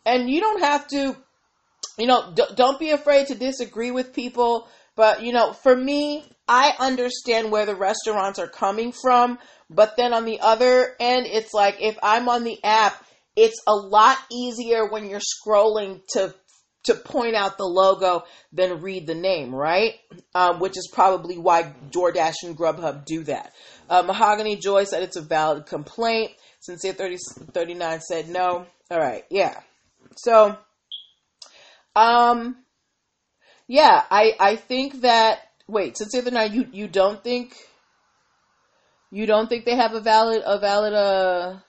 And 0.06 0.30
you 0.30 0.40
don't 0.40 0.62
have 0.62 0.88
to, 0.90 1.16
you 1.98 2.08
know, 2.08 2.32
d- 2.34 2.44
don't 2.56 2.80
be 2.80 2.92
afraid 2.92 3.28
to 3.28 3.36
disagree 3.36 3.92
with 3.92 4.14
people. 4.14 4.68
But 4.96 5.24
you 5.24 5.34
know, 5.34 5.54
for 5.54 5.76
me, 5.76 6.24
I 6.48 6.74
understand 6.80 7.52
where 7.52 7.66
the 7.66 7.76
restaurants 7.76 8.40
are 8.40 8.48
coming 8.48 8.92
from. 8.92 9.40
But 9.70 9.98
then 9.98 10.14
on 10.14 10.26
the 10.26 10.40
other 10.42 10.96
end, 11.00 11.26
it's 11.26 11.54
like 11.54 11.78
if 11.80 11.98
I'm 12.04 12.30
on 12.30 12.44
the 12.44 12.64
app 12.64 13.03
it's 13.36 13.62
a 13.68 13.74
lot 13.74 14.18
easier 14.32 14.90
when 14.90 15.10
you're 15.10 15.20
scrolling 15.20 16.02
to 16.14 16.34
to 16.84 16.96
point 16.96 17.34
out 17.36 17.58
the 17.58 17.66
logo 17.66 18.26
than 18.52 18.82
read 18.82 19.08
the 19.08 19.16
name, 19.16 19.56
right? 19.56 19.96
Um, 20.36 20.60
which 20.60 20.78
is 20.78 20.90
probably 20.92 21.38
why 21.38 21.74
DoorDash 21.92 22.44
and 22.44 22.58
Grubhub 22.58 23.06
do 23.06 23.24
that. 23.24 23.54
Uh, 23.90 24.04
Mahogany 24.04 24.58
Joy 24.58 24.84
said 24.84 25.02
it's 25.02 25.16
a 25.16 25.22
valid 25.22 25.66
complaint. 25.66 26.32
Sincere 26.60 26.94
30, 26.94 27.18
39 27.54 28.02
said 28.02 28.30
no. 28.30 28.66
All 28.92 29.00
right, 29.00 29.24
yeah. 29.30 29.60
So, 30.18 30.58
um, 31.96 32.58
yeah, 33.68 34.04
I 34.10 34.34
I 34.40 34.56
think 34.56 35.02
that 35.02 35.40
wait, 35.68 35.98
Sincere 35.98 36.22
39, 36.22 36.54
you 36.54 36.68
you 36.72 36.88
don't 36.88 37.24
think 37.24 37.56
you 39.12 39.26
don't 39.26 39.48
think 39.48 39.66
they 39.66 39.76
have 39.76 39.94
a 39.94 40.02
valid 40.02 40.42
a 40.46 40.60
valid 40.60 40.94
uh 40.94 41.60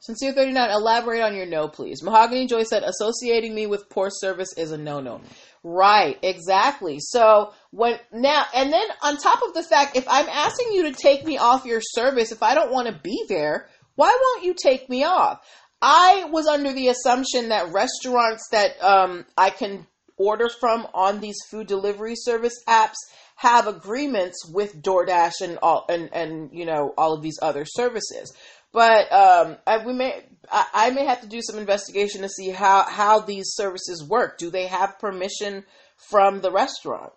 Sincere 0.00 0.32
39, 0.32 0.70
elaborate 0.70 1.22
on 1.22 1.34
your 1.34 1.46
no, 1.46 1.68
please. 1.68 2.02
Mahogany 2.02 2.46
Joy 2.46 2.62
said, 2.62 2.82
associating 2.82 3.54
me 3.54 3.66
with 3.66 3.88
poor 3.88 4.10
service 4.10 4.52
is 4.56 4.72
a 4.72 4.78
no 4.78 5.00
no. 5.00 5.20
Right, 5.62 6.18
exactly. 6.22 6.98
So 7.00 7.52
when 7.70 7.98
now, 8.12 8.44
and 8.54 8.72
then 8.72 8.86
on 9.02 9.16
top 9.16 9.42
of 9.42 9.54
the 9.54 9.62
fact, 9.62 9.96
if 9.96 10.06
I'm 10.08 10.28
asking 10.28 10.72
you 10.72 10.84
to 10.84 10.92
take 10.92 11.24
me 11.24 11.38
off 11.38 11.64
your 11.64 11.80
service, 11.80 12.30
if 12.30 12.42
I 12.42 12.54
don't 12.54 12.72
want 12.72 12.86
to 12.88 13.00
be 13.02 13.24
there, 13.28 13.68
why 13.96 14.08
won't 14.08 14.44
you 14.44 14.54
take 14.54 14.88
me 14.88 15.04
off? 15.04 15.40
I 15.82 16.28
was 16.30 16.46
under 16.46 16.72
the 16.72 16.88
assumption 16.88 17.48
that 17.48 17.72
restaurants 17.72 18.48
that 18.52 18.82
um, 18.82 19.26
I 19.36 19.50
can 19.50 19.86
order 20.16 20.48
from 20.48 20.86
on 20.94 21.20
these 21.20 21.36
food 21.50 21.66
delivery 21.66 22.14
service 22.16 22.54
apps 22.68 22.94
have 23.36 23.66
agreements 23.66 24.48
with 24.50 24.80
DoorDash 24.80 25.42
and 25.42 25.58
all 25.58 25.84
and 25.88 26.08
and 26.12 26.50
you 26.52 26.64
know 26.64 26.94
all 26.96 27.12
of 27.12 27.22
these 27.22 27.38
other 27.42 27.64
services. 27.66 28.32
But 28.76 29.10
um, 29.10 29.56
I, 29.66 29.86
we 29.86 29.94
may 29.94 30.22
I, 30.52 30.66
I, 30.74 30.90
may 30.90 31.06
have 31.06 31.22
to 31.22 31.26
do 31.26 31.40
some 31.40 31.58
investigation 31.58 32.20
to 32.20 32.28
see 32.28 32.50
how 32.50 32.82
how 32.82 33.20
these 33.20 33.54
services 33.54 34.06
work. 34.06 34.36
Do 34.36 34.50
they 34.50 34.66
have 34.66 34.98
permission 34.98 35.64
from 36.10 36.42
the 36.42 36.50
restaurant? 36.50 37.14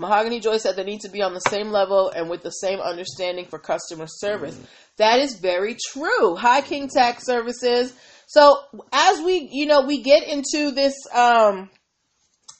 Mahogany 0.00 0.40
Joy 0.40 0.56
said 0.56 0.74
they 0.74 0.82
need 0.82 1.02
to 1.02 1.08
be 1.08 1.22
on 1.22 1.34
the 1.34 1.40
same 1.40 1.70
level 1.70 2.08
and 2.10 2.28
with 2.28 2.42
the 2.42 2.50
same 2.50 2.80
understanding 2.80 3.46
for 3.46 3.60
customer 3.60 4.06
service. 4.08 4.56
Mm-hmm. 4.56 4.64
That 4.96 5.20
is 5.20 5.38
very 5.38 5.76
true. 5.92 6.34
Hi, 6.34 6.60
King 6.60 6.88
Tax 6.92 7.24
Services. 7.26 7.94
So 8.26 8.58
as 8.92 9.20
we, 9.20 9.48
you 9.52 9.66
know, 9.66 9.82
we 9.82 10.02
get 10.02 10.26
into 10.26 10.72
this 10.72 10.96
um, 11.14 11.70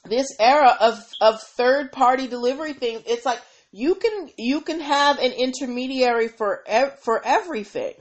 this 0.05 0.27
era 0.39 0.77
of 0.79 1.03
of 1.19 1.41
third 1.57 1.91
party 1.91 2.27
delivery 2.27 2.71
things, 2.71 3.03
it's 3.05 3.25
like 3.25 3.41
you 3.71 3.95
can 3.95 4.29
you 4.37 4.61
can 4.61 4.79
have 4.79 5.19
an 5.19 5.31
intermediary 5.31 6.27
for 6.27 6.63
ev- 6.67 6.99
for 6.99 7.21
everything. 7.23 7.93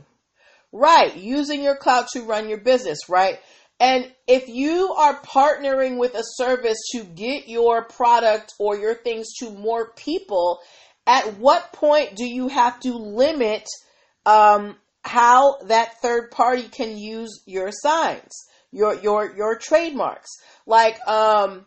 Right 0.72 1.16
using 1.16 1.62
your 1.62 1.76
cloud 1.76 2.06
to 2.12 2.22
run 2.22 2.48
your 2.48 2.60
business 2.60 3.08
right? 3.08 3.38
And 3.80 4.12
if 4.28 4.46
you 4.48 4.92
are 4.92 5.18
partnering 5.22 5.96
with 5.96 6.14
a 6.14 6.22
service 6.22 6.76
to 6.92 7.02
get 7.02 7.48
your 7.48 7.84
product 7.84 8.52
or 8.58 8.76
your 8.76 8.94
things 8.94 9.32
to 9.40 9.50
more 9.50 9.92
people 9.92 10.60
at 11.06 11.38
what 11.38 11.72
point 11.72 12.14
do 12.14 12.24
you 12.24 12.48
have 12.48 12.78
to 12.80 12.92
limit 12.92 13.66
um, 14.26 14.76
how 15.02 15.56
that 15.62 16.00
third 16.02 16.30
party 16.30 16.68
can 16.68 16.98
use 16.98 17.42
your 17.46 17.70
signs 17.72 18.30
your 18.72 18.94
your 18.94 19.34
your 19.36 19.58
trademarks? 19.58 20.30
Like 20.66 20.98
um, 21.06 21.66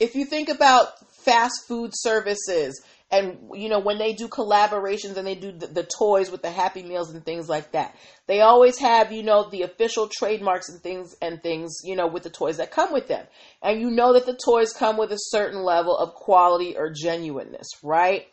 if 0.00 0.14
you 0.14 0.24
think 0.24 0.48
about 0.48 0.88
fast 1.24 1.54
food 1.68 1.92
services 1.94 2.82
and 3.12 3.38
you 3.54 3.68
know 3.68 3.78
when 3.78 3.98
they 3.98 4.14
do 4.14 4.26
collaborations 4.26 5.16
and 5.16 5.26
they 5.26 5.34
do 5.34 5.52
the, 5.52 5.66
the, 5.66 5.88
toys 5.98 6.30
with 6.30 6.40
the 6.40 6.50
happy 6.50 6.82
meals 6.82 7.12
and 7.12 7.24
things 7.24 7.48
like 7.48 7.72
that 7.72 7.94
they 8.26 8.40
always 8.40 8.78
have 8.78 9.12
you 9.12 9.22
know 9.22 9.48
the 9.50 9.62
official 9.62 10.08
trademarks 10.10 10.68
and 10.70 10.80
things 10.80 11.14
and 11.20 11.42
things 11.42 11.80
you 11.84 11.94
know 11.94 12.06
with 12.06 12.22
the 12.22 12.30
toys 12.30 12.56
that 12.56 12.70
come 12.70 12.92
with 12.92 13.08
them. 13.08 13.26
And 13.62 13.80
you 13.80 13.90
know 13.90 14.14
that 14.14 14.26
the 14.26 14.38
toys 14.42 14.72
come 14.72 14.96
with 14.96 15.12
a 15.12 15.18
certain 15.18 15.62
level 15.62 15.96
of 15.96 16.14
quality 16.14 16.76
or 16.76 16.90
genuineness 16.90 17.68
right? 17.82 18.26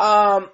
Um, 0.00 0.50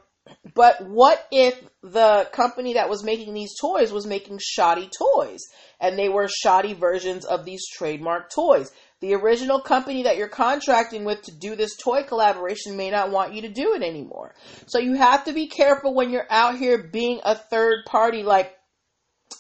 but 0.55 0.87
what 0.87 1.27
if 1.33 1.61
the 1.83 2.29
company 2.33 2.75
that 2.75 2.89
was 2.89 3.03
making 3.03 3.35
these 3.35 3.59
toys 3.61 3.91
was 3.93 4.07
making 4.07 4.39
shoddy 4.41 4.89
toys? 4.89 5.41
And 5.81 5.99
they 5.99 6.09
were 6.09 6.29
shoddy 6.29 6.75
versions 6.75 7.25
of 7.25 7.45
these 7.45 7.67
trademark 7.67 8.31
toys 8.31 8.71
the 9.01 9.15
original 9.15 9.61
company 9.61 10.03
that 10.03 10.17
you're 10.19 10.29
contracting 10.29 11.05
with 11.05 11.23
to 11.23 11.33
do 11.33 11.57
this 11.57 11.77
toy 11.77 12.03
collaboration 12.03 12.77
may 12.77 12.91
not 12.91 13.11
want 13.11 13.33
you 13.33 13.43
to 13.43 13.49
do 13.49 13.75
it 13.75 13.83
anymore. 13.83 14.35
So 14.67 14.79
you 14.79 14.95
have 14.95 15.25
to 15.25 15.33
be 15.33 15.47
careful 15.47 15.95
when 15.95 16.11
you're 16.11 16.31
out 16.31 16.59
here 16.59 16.77
being 16.79 17.21
a 17.25 17.35
third 17.35 17.87
party. 17.87 18.23
Like 18.23 18.55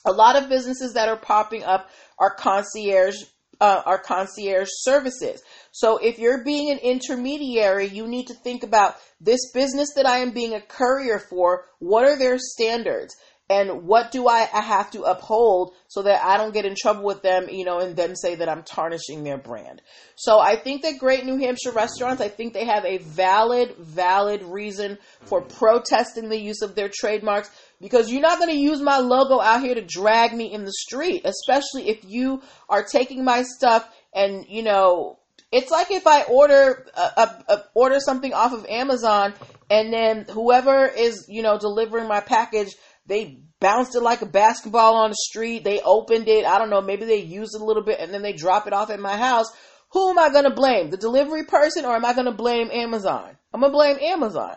a 0.07 0.13
lot 0.13 0.37
of 0.37 0.49
businesses 0.49 0.95
that 0.95 1.09
are 1.09 1.19
popping 1.19 1.63
up 1.63 1.91
are 2.19 2.35
concierge, 2.35 3.17
uh, 3.61 3.83
are 3.85 3.99
concierge 3.99 4.69
services. 4.71 5.43
So 5.73 5.99
if 5.99 6.19
you're 6.19 6.43
being 6.43 6.71
an 6.71 6.79
intermediary, 6.79 7.87
you 7.87 8.09
need 8.09 8.29
to 8.29 8.35
think 8.35 8.63
about 8.63 8.97
this 9.21 9.53
business 9.53 9.93
that 9.95 10.07
I 10.07 10.19
am 10.19 10.31
being 10.31 10.55
a 10.55 10.61
courier 10.63 11.19
for. 11.19 11.67
What 11.81 12.07
are 12.07 12.19
their 12.19 12.39
standards? 12.39 13.15
And 13.51 13.83
what 13.83 14.13
do 14.13 14.29
I, 14.29 14.49
I 14.55 14.61
have 14.61 14.93
to 14.93 15.03
uphold 15.03 15.75
so 15.89 16.03
that 16.03 16.23
I 16.25 16.37
don't 16.37 16.55
get 16.55 16.65
in 16.65 16.77
trouble 16.81 17.03
with 17.03 17.21
them, 17.21 17.49
you 17.51 17.65
know, 17.65 17.81
and 17.81 17.97
then 17.97 18.15
say 18.15 18.37
that 18.37 18.49
I'm 18.49 18.63
tarnishing 18.63 19.25
their 19.25 19.39
brand. 19.39 19.83
So 20.15 20.39
I 20.39 20.55
think 20.55 20.83
that 20.83 21.01
great 21.01 21.27
New 21.27 21.37
Hampshire 21.37 21.73
restaurants, 21.73 22.23
I 22.23 22.29
think 22.29 22.55
they 22.55 22.67
have 22.67 22.85
a 22.85 22.99
valid, 22.99 23.75
valid 23.77 24.45
reason 24.45 24.99
for 25.23 25.43
protesting 25.43 26.29
the 26.29 26.39
use 26.39 26.63
of 26.63 26.77
their 26.77 26.89
trademarks 26.89 27.51
because 27.81 28.13
you're 28.13 28.23
not 28.23 28.39
going 28.39 28.51
to 28.51 28.57
use 28.57 28.81
my 28.81 28.99
logo 28.99 29.41
out 29.41 29.63
here 29.63 29.75
to 29.75 29.83
drag 29.83 30.33
me 30.33 30.53
in 30.53 30.65
the 30.65 30.73
street, 30.73 31.23
especially 31.25 31.89
if 31.89 32.05
you 32.05 32.43
are 32.69 32.85
taking 32.85 33.25
my 33.25 33.43
stuff 33.43 33.91
and, 34.15 34.47
you 34.49 34.63
know, 34.63 35.19
it's 35.51 35.73
like 35.73 35.91
if 35.91 36.07
I 36.07 36.23
order 36.23 36.87
a, 36.97 37.01
a, 37.01 37.45
a, 37.49 37.65
order 37.75 37.99
something 37.99 38.33
off 38.33 38.53
of 38.53 38.65
Amazon 38.67 39.35
and 39.69 39.93
then 39.93 40.27
whoever 40.31 40.87
is, 40.87 41.27
you 41.29 41.43
know, 41.43 41.59
delivering 41.59 42.07
my 42.07 42.21
package 42.21 42.77
they 43.11 43.41
bounced 43.61 43.95
it 43.95 44.01
like 44.01 44.23
a 44.23 44.27
basketball 44.27 44.97
on 44.97 45.11
the 45.11 45.17
street. 45.17 45.65
They 45.65 45.81
opened 45.81 46.29
it. 46.29 46.47
I 46.47 46.59
don't 46.59 46.71
know. 46.71 46.81
Maybe 46.81 47.05
they 47.05 47.19
used 47.19 47.55
it 47.55 47.61
a 47.61 47.65
little 47.65 47.83
bit 47.83 48.01
and 48.01 48.15
then 48.15 48.23
they 48.23 48.33
drop 48.33 48.67
it 48.67 48.73
off 48.73 48.91
at 48.91 49.01
my 49.01 49.17
house. 49.17 49.47
Who 49.93 50.11
am 50.11 50.19
I 50.19 50.31
going 50.31 50.45
to 50.45 50.55
blame? 50.55 50.91
The 50.91 50.97
delivery 50.97 51.45
person 51.45 51.85
or 51.85 51.95
am 51.95 52.05
I 52.05 52.15
going 52.15 52.27
to 52.27 52.33
blame 52.33 52.71
Amazon? 52.73 53.37
I'm 53.53 53.61
going 53.61 53.73
to 53.73 53.77
blame 53.77 53.99
Amazon. 54.01 54.57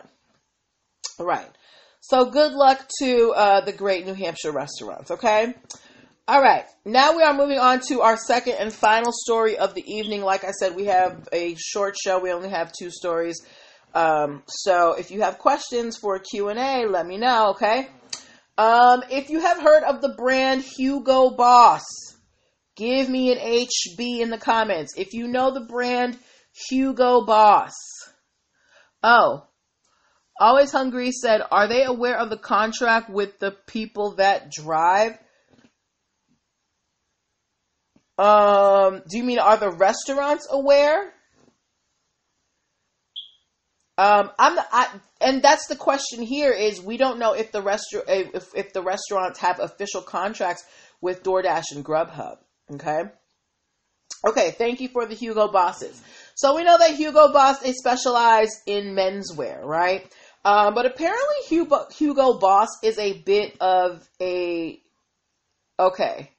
All 1.18 1.26
right. 1.26 1.50
So 2.00 2.30
good 2.30 2.52
luck 2.52 2.86
to 3.00 3.32
uh, 3.34 3.60
the 3.62 3.72
great 3.72 4.06
New 4.06 4.14
Hampshire 4.14 4.52
restaurants, 4.52 5.10
okay? 5.10 5.54
All 6.28 6.40
right. 6.40 6.64
Now 6.84 7.16
we 7.16 7.22
are 7.22 7.34
moving 7.34 7.58
on 7.58 7.80
to 7.88 8.02
our 8.02 8.16
second 8.16 8.54
and 8.54 8.72
final 8.72 9.10
story 9.12 9.58
of 9.58 9.74
the 9.74 9.84
evening. 9.86 10.22
Like 10.22 10.44
I 10.44 10.50
said, 10.52 10.76
we 10.76 10.84
have 10.84 11.28
a 11.32 11.56
short 11.58 11.96
show. 11.96 12.20
We 12.20 12.30
only 12.30 12.50
have 12.50 12.72
two 12.78 12.90
stories. 12.90 13.40
Um, 13.94 14.42
so 14.46 14.94
if 14.94 15.10
you 15.10 15.22
have 15.22 15.38
questions 15.38 15.96
for 15.96 16.18
Q&A, 16.18 16.86
let 16.86 17.06
me 17.06 17.16
know, 17.16 17.50
okay? 17.50 17.88
Um, 18.56 19.02
if 19.10 19.30
you 19.30 19.40
have 19.40 19.60
heard 19.60 19.82
of 19.82 20.00
the 20.00 20.10
brand 20.10 20.62
Hugo 20.62 21.30
Boss, 21.30 21.82
give 22.76 23.08
me 23.08 23.32
an 23.32 23.38
HB 23.38 24.20
in 24.20 24.30
the 24.30 24.38
comments. 24.38 24.94
If 24.96 25.12
you 25.12 25.26
know 25.26 25.52
the 25.52 25.66
brand 25.66 26.18
Hugo 26.68 27.24
Boss. 27.24 27.72
Oh, 29.02 29.46
Always 30.40 30.72
Hungry 30.72 31.12
said, 31.12 31.42
Are 31.50 31.68
they 31.68 31.84
aware 31.84 32.18
of 32.18 32.30
the 32.30 32.36
contract 32.36 33.08
with 33.08 33.38
the 33.38 33.52
people 33.66 34.16
that 34.16 34.50
drive? 34.50 35.18
Um, 38.18 39.02
do 39.08 39.18
you 39.18 39.24
mean 39.24 39.38
are 39.38 39.56
the 39.56 39.72
restaurants 39.72 40.46
aware? 40.50 41.12
Um, 43.96 44.30
I'm 44.38 44.58
I, 44.72 44.88
and 45.20 45.40
that's 45.40 45.68
the 45.68 45.76
question 45.76 46.22
here 46.22 46.50
is 46.50 46.80
we 46.80 46.96
don't 46.96 47.18
know 47.18 47.32
if 47.32 47.52
the 47.52 47.62
restaurant 47.62 48.06
if, 48.08 48.52
if 48.54 48.72
the 48.72 48.82
restaurants 48.82 49.38
have 49.38 49.60
official 49.60 50.02
contracts 50.02 50.64
with 51.00 51.22
DoorDash 51.22 51.64
and 51.72 51.84
Grubhub. 51.84 52.38
Okay. 52.72 53.04
Okay, 54.26 54.52
thank 54.52 54.80
you 54.80 54.88
for 54.88 55.06
the 55.06 55.14
Hugo 55.14 55.48
Bosses. 55.48 56.00
So 56.34 56.56
we 56.56 56.64
know 56.64 56.78
that 56.78 56.94
Hugo 56.94 57.32
Boss 57.32 57.62
is 57.62 57.78
specialized 57.78 58.56
in 58.66 58.94
menswear, 58.94 59.62
right? 59.62 60.10
Um, 60.44 60.74
but 60.74 60.86
apparently 60.86 61.36
Hugo, 61.48 61.86
Hugo 61.96 62.38
Boss 62.38 62.68
is 62.82 62.98
a 62.98 63.12
bit 63.12 63.56
of 63.60 64.08
a 64.20 64.80
okay. 65.78 66.30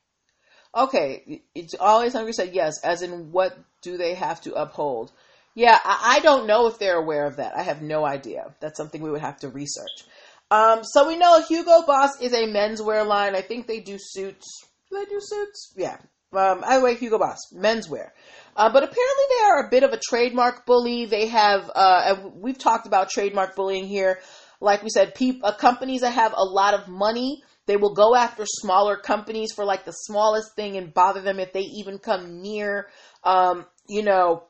Okay, 0.76 1.44
it's 1.54 1.76
always 1.80 2.14
hungry 2.14 2.34
said 2.34 2.54
yes, 2.54 2.74
as 2.84 3.02
in 3.02 3.32
what 3.32 3.58
do 3.82 3.98
they 3.98 4.16
have 4.16 4.42
to 4.42 4.54
uphold? 4.56 5.12
Yeah, 5.56 5.80
I, 5.86 6.20
don't 6.22 6.48
know 6.48 6.68
if 6.68 6.80
they're 6.80 6.98
aware 6.98 7.26
of 7.26 7.38
that. 7.38 7.58
I 7.58 7.64
have 7.64 7.82
no 7.82 8.06
idea. 8.06 8.54
That's 8.60 8.76
something 8.78 9.02
we 9.02 9.10
would 9.10 9.22
have 9.22 9.40
to 9.40 9.50
research. 9.50 10.04
Um, 10.52 10.84
so 10.84 11.08
we 11.08 11.16
know 11.16 11.42
Hugo 11.42 11.86
Boss 11.88 12.22
is 12.22 12.34
a 12.34 12.44
menswear 12.44 13.08
line. 13.08 13.36
I 13.36 13.42
think 13.42 13.66
they 13.66 13.80
do 13.80 13.98
suits. 13.98 14.46
Do 14.92 15.00
they 15.00 15.06
do 15.06 15.20
suits? 15.22 15.74
Yeah. 15.78 15.98
Um, 16.34 16.62
way, 16.84 16.96
Hugo 16.96 17.18
Boss, 17.18 17.38
menswear. 17.54 18.10
Uh, 18.58 18.70
but 18.70 18.84
apparently 18.84 19.24
they 19.30 19.46
are 19.46 19.66
a 19.66 19.70
bit 19.70 19.84
of 19.84 19.94
a 19.94 20.00
trademark 20.10 20.66
bully. 20.66 21.06
They 21.06 21.28
have, 21.28 21.72
uh, 21.74 22.18
we've 22.34 22.58
talked 22.58 22.86
about 22.86 23.10
trademark 23.10 23.56
bullying 23.56 23.86
here. 23.86 24.20
Like 24.60 24.84
we 24.84 24.90
said, 24.90 25.16
pe- 25.16 25.40
uh, 25.42 25.54
companies 25.54 26.02
that 26.02 26.12
have 26.12 26.34
a 26.36 26.44
lot 26.44 26.74
of 26.74 26.90
money, 26.90 27.44
they 27.66 27.78
will 27.78 27.94
go 27.94 28.14
after 28.14 28.44
smaller 28.46 28.98
companies 28.98 29.54
for 29.54 29.64
like 29.64 29.86
the 29.86 29.92
smallest 29.92 30.54
thing 30.56 30.76
and 30.76 30.94
bother 30.94 31.22
them 31.22 31.40
if 31.40 31.54
they 31.54 31.62
even 31.62 31.98
come 31.98 32.42
near, 32.42 32.88
um, 33.24 33.66
you 33.88 34.04
know, 34.04 34.44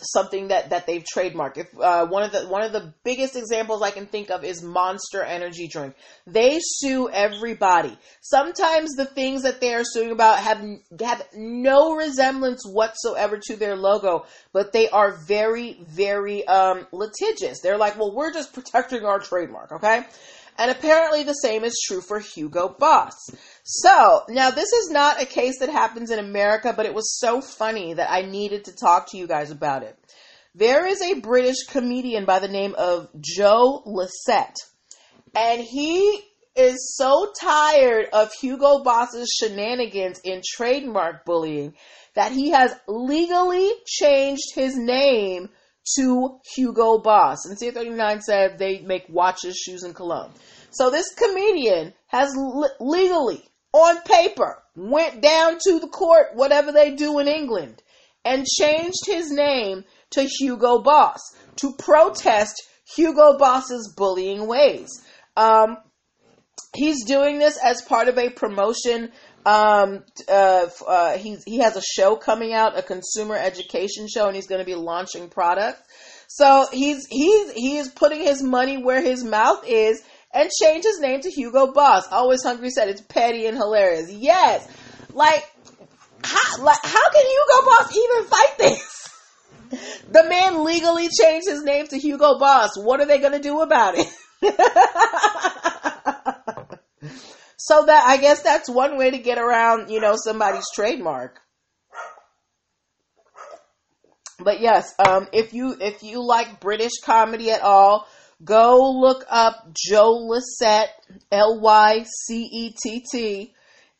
something 0.00 0.48
that 0.48 0.70
that 0.70 0.86
they've 0.86 1.04
trademarked. 1.04 1.56
If 1.58 1.78
uh, 1.78 2.06
one 2.06 2.22
of 2.22 2.32
the 2.32 2.46
one 2.48 2.62
of 2.62 2.72
the 2.72 2.92
biggest 3.04 3.36
examples 3.36 3.82
I 3.82 3.90
can 3.90 4.06
think 4.06 4.30
of 4.30 4.44
is 4.44 4.62
Monster 4.62 5.22
Energy 5.22 5.68
Drink. 5.68 5.94
They 6.26 6.58
sue 6.60 7.08
everybody. 7.10 7.96
Sometimes 8.20 8.94
the 8.94 9.04
things 9.04 9.42
that 9.42 9.60
they 9.60 9.74
are 9.74 9.84
suing 9.84 10.10
about 10.10 10.38
have 10.38 10.64
have 11.00 11.26
no 11.34 11.96
resemblance 11.96 12.62
whatsoever 12.66 13.38
to 13.44 13.56
their 13.56 13.76
logo, 13.76 14.26
but 14.52 14.72
they 14.72 14.88
are 14.88 15.18
very 15.26 15.80
very 15.88 16.46
um, 16.46 16.86
litigious. 16.92 17.60
They're 17.60 17.78
like, 17.78 17.98
well, 17.98 18.14
we're 18.14 18.32
just 18.32 18.52
protecting 18.58 19.04
our 19.04 19.18
trademark, 19.18 19.72
okay? 19.72 20.04
And 20.58 20.72
apparently 20.72 21.22
the 21.22 21.34
same 21.34 21.62
is 21.62 21.80
true 21.86 22.00
for 22.00 22.18
Hugo 22.18 22.68
Boss. 22.68 23.14
So, 23.62 24.24
now 24.28 24.50
this 24.50 24.72
is 24.72 24.90
not 24.90 25.22
a 25.22 25.26
case 25.26 25.60
that 25.60 25.68
happens 25.68 26.10
in 26.10 26.18
America, 26.18 26.74
but 26.76 26.84
it 26.84 26.94
was 26.94 27.16
so 27.18 27.40
funny 27.40 27.94
that 27.94 28.10
I 28.10 28.22
needed 28.22 28.64
to 28.64 28.74
talk 28.74 29.10
to 29.10 29.16
you 29.16 29.28
guys 29.28 29.52
about 29.52 29.84
it. 29.84 29.96
There 30.56 30.84
is 30.84 31.00
a 31.00 31.20
British 31.20 31.64
comedian 31.68 32.24
by 32.24 32.40
the 32.40 32.48
name 32.48 32.74
of 32.76 33.08
Joe 33.20 33.82
Lycett, 33.86 34.56
and 35.36 35.60
he 35.60 36.24
is 36.56 36.96
so 36.96 37.30
tired 37.40 38.08
of 38.12 38.32
Hugo 38.40 38.82
Boss's 38.82 39.30
shenanigans 39.38 40.20
in 40.24 40.42
trademark 40.44 41.24
bullying 41.24 41.74
that 42.14 42.32
he 42.32 42.50
has 42.50 42.74
legally 42.88 43.70
changed 43.86 44.54
his 44.56 44.76
name 44.76 45.50
to 45.96 46.38
Hugo 46.54 46.98
Boss. 46.98 47.44
And 47.44 47.58
C39 47.58 48.22
said 48.22 48.58
they 48.58 48.80
make 48.80 49.04
watches, 49.08 49.56
shoes, 49.56 49.82
and 49.82 49.94
cologne. 49.94 50.30
So 50.70 50.90
this 50.90 51.14
comedian 51.14 51.94
has 52.08 52.30
le- 52.36 52.70
legally, 52.80 53.42
on 53.72 54.00
paper, 54.02 54.62
went 54.76 55.20
down 55.20 55.58
to 55.66 55.78
the 55.78 55.88
court, 55.88 56.28
whatever 56.34 56.72
they 56.72 56.94
do 56.94 57.18
in 57.18 57.28
England, 57.28 57.82
and 58.24 58.46
changed 58.46 59.06
his 59.06 59.30
name 59.30 59.84
to 60.10 60.24
Hugo 60.24 60.82
Boss 60.82 61.20
to 61.56 61.74
protest 61.78 62.62
Hugo 62.96 63.36
Boss's 63.38 63.94
bullying 63.96 64.46
ways. 64.46 64.88
Um, 65.36 65.76
he's 66.74 67.04
doing 67.04 67.38
this 67.38 67.58
as 67.62 67.82
part 67.82 68.08
of 68.08 68.18
a 68.18 68.30
promotion. 68.30 69.10
Um, 69.44 70.04
uh, 70.28 70.66
uh, 70.86 71.16
he 71.16 71.36
he 71.46 71.58
has 71.58 71.76
a 71.76 71.82
show 71.82 72.16
coming 72.16 72.52
out, 72.52 72.78
a 72.78 72.82
consumer 72.82 73.36
education 73.36 74.06
show, 74.12 74.26
and 74.26 74.36
he's 74.36 74.46
going 74.46 74.60
to 74.60 74.66
be 74.66 74.74
launching 74.74 75.28
products. 75.28 75.80
So 76.28 76.68
he's 76.70 77.06
he's 77.06 77.52
he 77.52 77.78
is 77.78 77.88
putting 77.88 78.22
his 78.22 78.42
money 78.42 78.76
where 78.76 79.00
his 79.00 79.24
mouth 79.24 79.64
is, 79.66 80.02
and 80.32 80.50
change 80.62 80.84
his 80.84 81.00
name 81.00 81.22
to 81.22 81.30
Hugo 81.30 81.72
Boss. 81.72 82.06
Always 82.12 82.42
Hungry 82.42 82.68
said 82.70 82.88
it's 82.88 83.00
petty 83.00 83.46
and 83.46 83.56
hilarious. 83.56 84.12
Yes, 84.12 84.68
like 85.12 85.50
how 86.22 86.62
like 86.62 86.78
how 86.82 87.10
can 87.10 87.24
Hugo 87.24 87.62
Boss 87.66 87.96
even 87.96 88.24
fight 88.28 88.58
this? 88.58 88.94
The 90.10 90.24
man 90.24 90.64
legally 90.64 91.10
changed 91.10 91.46
his 91.46 91.62
name 91.62 91.86
to 91.88 91.98
Hugo 91.98 92.38
Boss. 92.38 92.78
What 92.78 93.00
are 93.00 93.04
they 93.04 93.18
going 93.18 93.34
to 93.34 93.38
do 93.38 93.60
about 93.60 93.96
it? 93.98 94.06
so 97.58 97.84
that 97.84 98.04
I 98.06 98.16
guess 98.16 98.40
that's 98.40 98.70
one 98.70 98.96
way 98.96 99.10
to 99.10 99.18
get 99.18 99.36
around, 99.36 99.90
you 99.90 100.00
know, 100.00 100.14
somebody's 100.16 100.64
trademark. 100.74 101.42
But 104.40 104.60
yes, 104.60 104.94
um, 104.98 105.28
if 105.32 105.52
you 105.52 105.76
if 105.80 106.02
you 106.02 106.24
like 106.24 106.60
British 106.60 107.00
comedy 107.02 107.50
at 107.50 107.62
all, 107.62 108.06
Go 108.44 108.92
look 109.00 109.24
up 109.28 109.74
Joe 109.74 110.12
Lycett, 110.12 110.90
L 111.32 111.58
Y 111.60 112.04
C 112.26 112.44
E 112.44 112.70
T 112.70 113.04
T, 113.10 113.52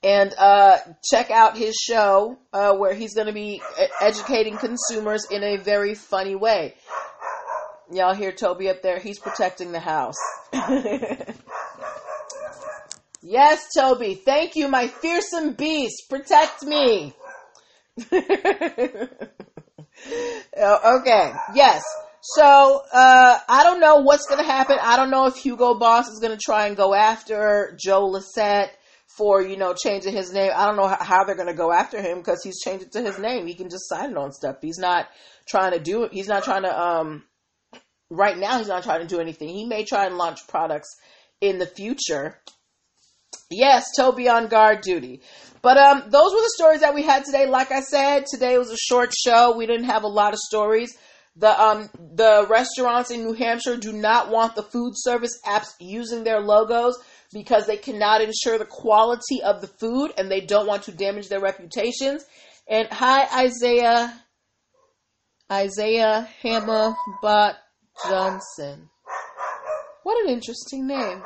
and 0.04 0.32
uh, 0.38 0.78
check 1.10 1.32
out 1.32 1.56
his 1.56 1.74
show 1.74 2.38
uh, 2.52 2.74
where 2.76 2.94
he's 2.94 3.14
going 3.14 3.26
to 3.26 3.32
be 3.32 3.60
educating 4.00 4.56
consumers 4.56 5.26
in 5.28 5.42
a 5.42 5.56
very 5.56 5.96
funny 5.96 6.36
way. 6.36 6.76
Y'all 7.90 8.14
hear 8.14 8.30
Toby 8.30 8.68
up 8.68 8.80
there? 8.80 9.00
He's 9.00 9.18
protecting 9.18 9.72
the 9.72 9.80
house. 9.80 10.14
yes, 13.22 13.66
Toby. 13.76 14.14
Thank 14.14 14.54
you, 14.54 14.68
my 14.68 14.86
fearsome 14.86 15.54
beast. 15.54 16.04
Protect 16.08 16.62
me. 16.62 17.12
Oh, 20.56 21.00
okay. 21.00 21.32
Yes. 21.54 21.82
So 22.20 22.82
uh, 22.92 23.38
I 23.48 23.62
don't 23.62 23.80
know 23.80 23.96
what's 23.96 24.26
going 24.26 24.40
to 24.44 24.50
happen. 24.50 24.76
I 24.80 24.96
don't 24.96 25.10
know 25.10 25.26
if 25.26 25.36
Hugo 25.36 25.78
Boss 25.78 26.08
is 26.08 26.18
going 26.20 26.36
to 26.36 26.42
try 26.42 26.66
and 26.66 26.76
go 26.76 26.94
after 26.94 27.76
Joe 27.80 28.06
Lycett 28.06 28.70
for 29.16 29.42
you 29.42 29.56
know 29.56 29.74
changing 29.74 30.12
his 30.12 30.32
name. 30.32 30.52
I 30.54 30.66
don't 30.66 30.76
know 30.76 30.88
how 30.88 31.24
they're 31.24 31.36
going 31.36 31.48
to 31.48 31.54
go 31.54 31.72
after 31.72 32.00
him 32.00 32.18
because 32.18 32.42
he's 32.42 32.60
changed 32.60 32.86
it 32.86 32.92
to 32.92 33.02
his 33.02 33.18
name. 33.18 33.46
He 33.46 33.54
can 33.54 33.70
just 33.70 33.88
sign 33.88 34.10
it 34.10 34.16
on 34.16 34.32
stuff. 34.32 34.56
He's 34.60 34.78
not 34.78 35.06
trying 35.46 35.72
to 35.72 35.80
do 35.80 36.04
it. 36.04 36.12
He's 36.12 36.28
not 36.28 36.44
trying 36.44 36.62
to. 36.62 36.80
Um, 36.80 37.24
right 38.10 38.36
now, 38.36 38.58
he's 38.58 38.68
not 38.68 38.82
trying 38.82 39.00
to 39.00 39.06
do 39.06 39.20
anything. 39.20 39.48
He 39.48 39.64
may 39.64 39.84
try 39.84 40.06
and 40.06 40.16
launch 40.16 40.46
products 40.48 40.96
in 41.40 41.58
the 41.58 41.66
future. 41.66 42.40
Yes, 43.50 43.86
Toby 43.96 44.28
on 44.28 44.48
guard 44.48 44.82
duty. 44.82 45.22
But 45.62 45.76
um, 45.76 46.02
those 46.06 46.32
were 46.32 46.40
the 46.40 46.52
stories 46.54 46.80
that 46.80 46.94
we 46.94 47.02
had 47.02 47.24
today. 47.24 47.46
Like 47.46 47.72
I 47.72 47.80
said, 47.80 48.26
today 48.26 48.58
was 48.58 48.70
a 48.70 48.76
short 48.76 49.12
show. 49.14 49.56
We 49.56 49.66
didn't 49.66 49.86
have 49.86 50.02
a 50.02 50.08
lot 50.08 50.32
of 50.32 50.38
stories. 50.38 50.96
The 51.36 51.60
um 51.60 51.88
the 52.14 52.46
restaurants 52.50 53.12
in 53.12 53.22
New 53.22 53.32
Hampshire 53.32 53.76
do 53.76 53.92
not 53.92 54.28
want 54.30 54.56
the 54.56 54.62
food 54.62 54.94
service 54.96 55.38
apps 55.46 55.68
using 55.78 56.24
their 56.24 56.40
logos 56.40 56.98
because 57.32 57.66
they 57.66 57.76
cannot 57.76 58.20
ensure 58.20 58.58
the 58.58 58.64
quality 58.64 59.42
of 59.44 59.60
the 59.60 59.68
food 59.68 60.12
and 60.18 60.28
they 60.28 60.40
don't 60.40 60.66
want 60.66 60.84
to 60.84 60.92
damage 60.92 61.28
their 61.28 61.40
reputations. 61.40 62.24
And 62.66 62.88
hi 62.90 63.44
Isaiah 63.44 64.20
Isaiah 65.50 66.28
Hammerbot 66.42 67.54
Johnson. 68.08 68.90
What 70.02 70.24
an 70.24 70.30
interesting 70.30 70.88
name. 70.88 71.22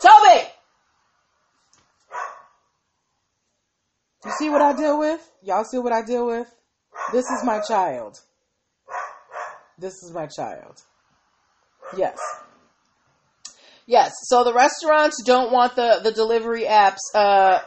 Toby! 0.00 0.44
You 4.24 4.32
see 4.38 4.50
what 4.50 4.60
I 4.62 4.74
deal 4.74 4.98
with? 4.98 5.20
Y'all 5.42 5.64
see 5.64 5.78
what 5.78 5.92
I 5.92 6.02
deal 6.02 6.26
with? 6.26 6.52
This 7.12 7.24
is 7.26 7.44
my 7.44 7.60
child. 7.60 8.20
This 9.78 10.02
is 10.02 10.12
my 10.12 10.26
child. 10.26 10.82
Yes. 11.96 12.18
Yes. 13.86 14.12
So 14.24 14.42
the 14.44 14.52
restaurants 14.52 15.22
don't 15.24 15.52
want 15.52 15.76
the, 15.76 16.00
the 16.02 16.12
delivery 16.12 16.64
apps 16.64 16.98
uh, 17.14 17.60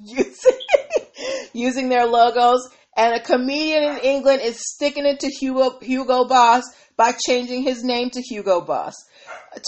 using, 0.00 0.58
using 1.52 1.88
their 1.88 2.06
logos. 2.06 2.68
And 2.96 3.14
a 3.14 3.20
comedian 3.20 3.84
in 3.84 3.98
England 3.98 4.40
is 4.42 4.60
sticking 4.74 5.06
it 5.06 5.20
to 5.20 5.28
Hugo, 5.28 5.78
Hugo 5.80 6.26
Boss 6.26 6.64
by 6.96 7.12
changing 7.28 7.62
his 7.62 7.84
name 7.84 8.10
to 8.10 8.20
Hugo 8.20 8.60
Boss. 8.60 8.94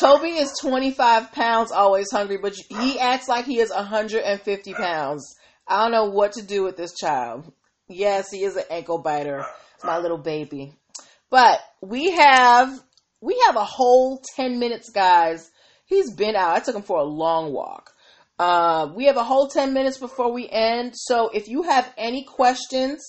Toby 0.00 0.30
is 0.30 0.52
25 0.60 1.30
pounds, 1.30 1.70
always 1.70 2.10
hungry, 2.10 2.38
but 2.38 2.54
he 2.68 2.98
acts 2.98 3.28
like 3.28 3.44
he 3.44 3.60
is 3.60 3.70
150 3.70 4.74
pounds. 4.74 5.36
I 5.70 5.82
don't 5.82 5.92
know 5.92 6.10
what 6.10 6.32
to 6.32 6.42
do 6.42 6.64
with 6.64 6.76
this 6.76 6.92
child. 6.94 7.50
Yes, 7.88 8.30
he 8.32 8.42
is 8.42 8.56
an 8.56 8.64
ankle 8.70 8.98
biter, 8.98 9.46
my 9.84 9.98
little 9.98 10.18
baby. 10.18 10.74
But 11.30 11.60
we 11.80 12.10
have 12.10 12.76
we 13.20 13.40
have 13.46 13.54
a 13.54 13.64
whole 13.64 14.20
10 14.34 14.58
minutes, 14.58 14.90
guys. 14.90 15.48
He's 15.86 16.12
been 16.12 16.34
out. 16.34 16.56
I 16.56 16.60
took 16.60 16.74
him 16.74 16.82
for 16.82 16.98
a 16.98 17.04
long 17.04 17.52
walk. 17.52 17.92
Uh, 18.38 18.90
we 18.96 19.04
have 19.04 19.16
a 19.16 19.22
whole 19.22 19.46
10 19.46 19.72
minutes 19.72 19.98
before 19.98 20.32
we 20.32 20.48
end. 20.48 20.92
So 20.96 21.28
if 21.28 21.46
you 21.46 21.62
have 21.62 21.92
any 21.96 22.24
questions, 22.24 23.00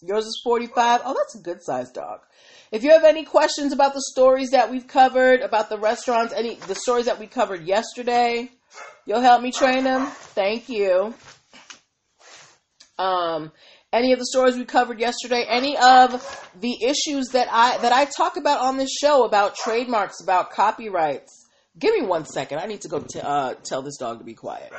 yours 0.00 0.24
is 0.24 0.40
45. 0.42 1.02
Oh, 1.04 1.14
that's 1.14 1.36
a 1.36 1.42
good 1.42 1.62
sized 1.62 1.94
dog. 1.94 2.20
If 2.72 2.82
you 2.82 2.90
have 2.90 3.04
any 3.04 3.24
questions 3.24 3.72
about 3.72 3.94
the 3.94 4.02
stories 4.12 4.50
that 4.50 4.70
we've 4.70 4.88
covered, 4.88 5.40
about 5.40 5.68
the 5.68 5.78
restaurants, 5.78 6.32
any 6.32 6.54
the 6.54 6.74
stories 6.74 7.06
that 7.06 7.20
we 7.20 7.28
covered 7.28 7.64
yesterday, 7.64 8.50
you'll 9.06 9.20
help 9.20 9.42
me 9.42 9.52
train 9.52 9.84
them. 9.84 10.06
Thank 10.06 10.68
you. 10.68 11.14
Um, 12.98 13.52
any 13.92 14.12
of 14.12 14.18
the 14.18 14.26
stories 14.26 14.56
we 14.56 14.64
covered 14.64 15.00
yesterday, 15.00 15.44
any 15.48 15.76
of 15.76 16.50
the 16.60 16.84
issues 16.84 17.28
that 17.32 17.48
I 17.50 17.78
that 17.78 17.92
I 17.92 18.04
talk 18.04 18.36
about 18.36 18.60
on 18.60 18.76
this 18.76 18.90
show 18.90 19.24
about 19.24 19.54
trademarks, 19.54 20.22
about 20.22 20.50
copyrights. 20.50 21.46
Give 21.78 21.94
me 21.94 22.02
one 22.02 22.24
second. 22.26 22.58
I 22.58 22.66
need 22.66 22.82
to 22.82 22.88
go 22.88 23.00
t- 23.00 23.20
uh, 23.20 23.54
tell 23.64 23.82
this 23.82 23.96
dog 23.98 24.18
to 24.18 24.24
be 24.24 24.34
quiet. 24.34 24.72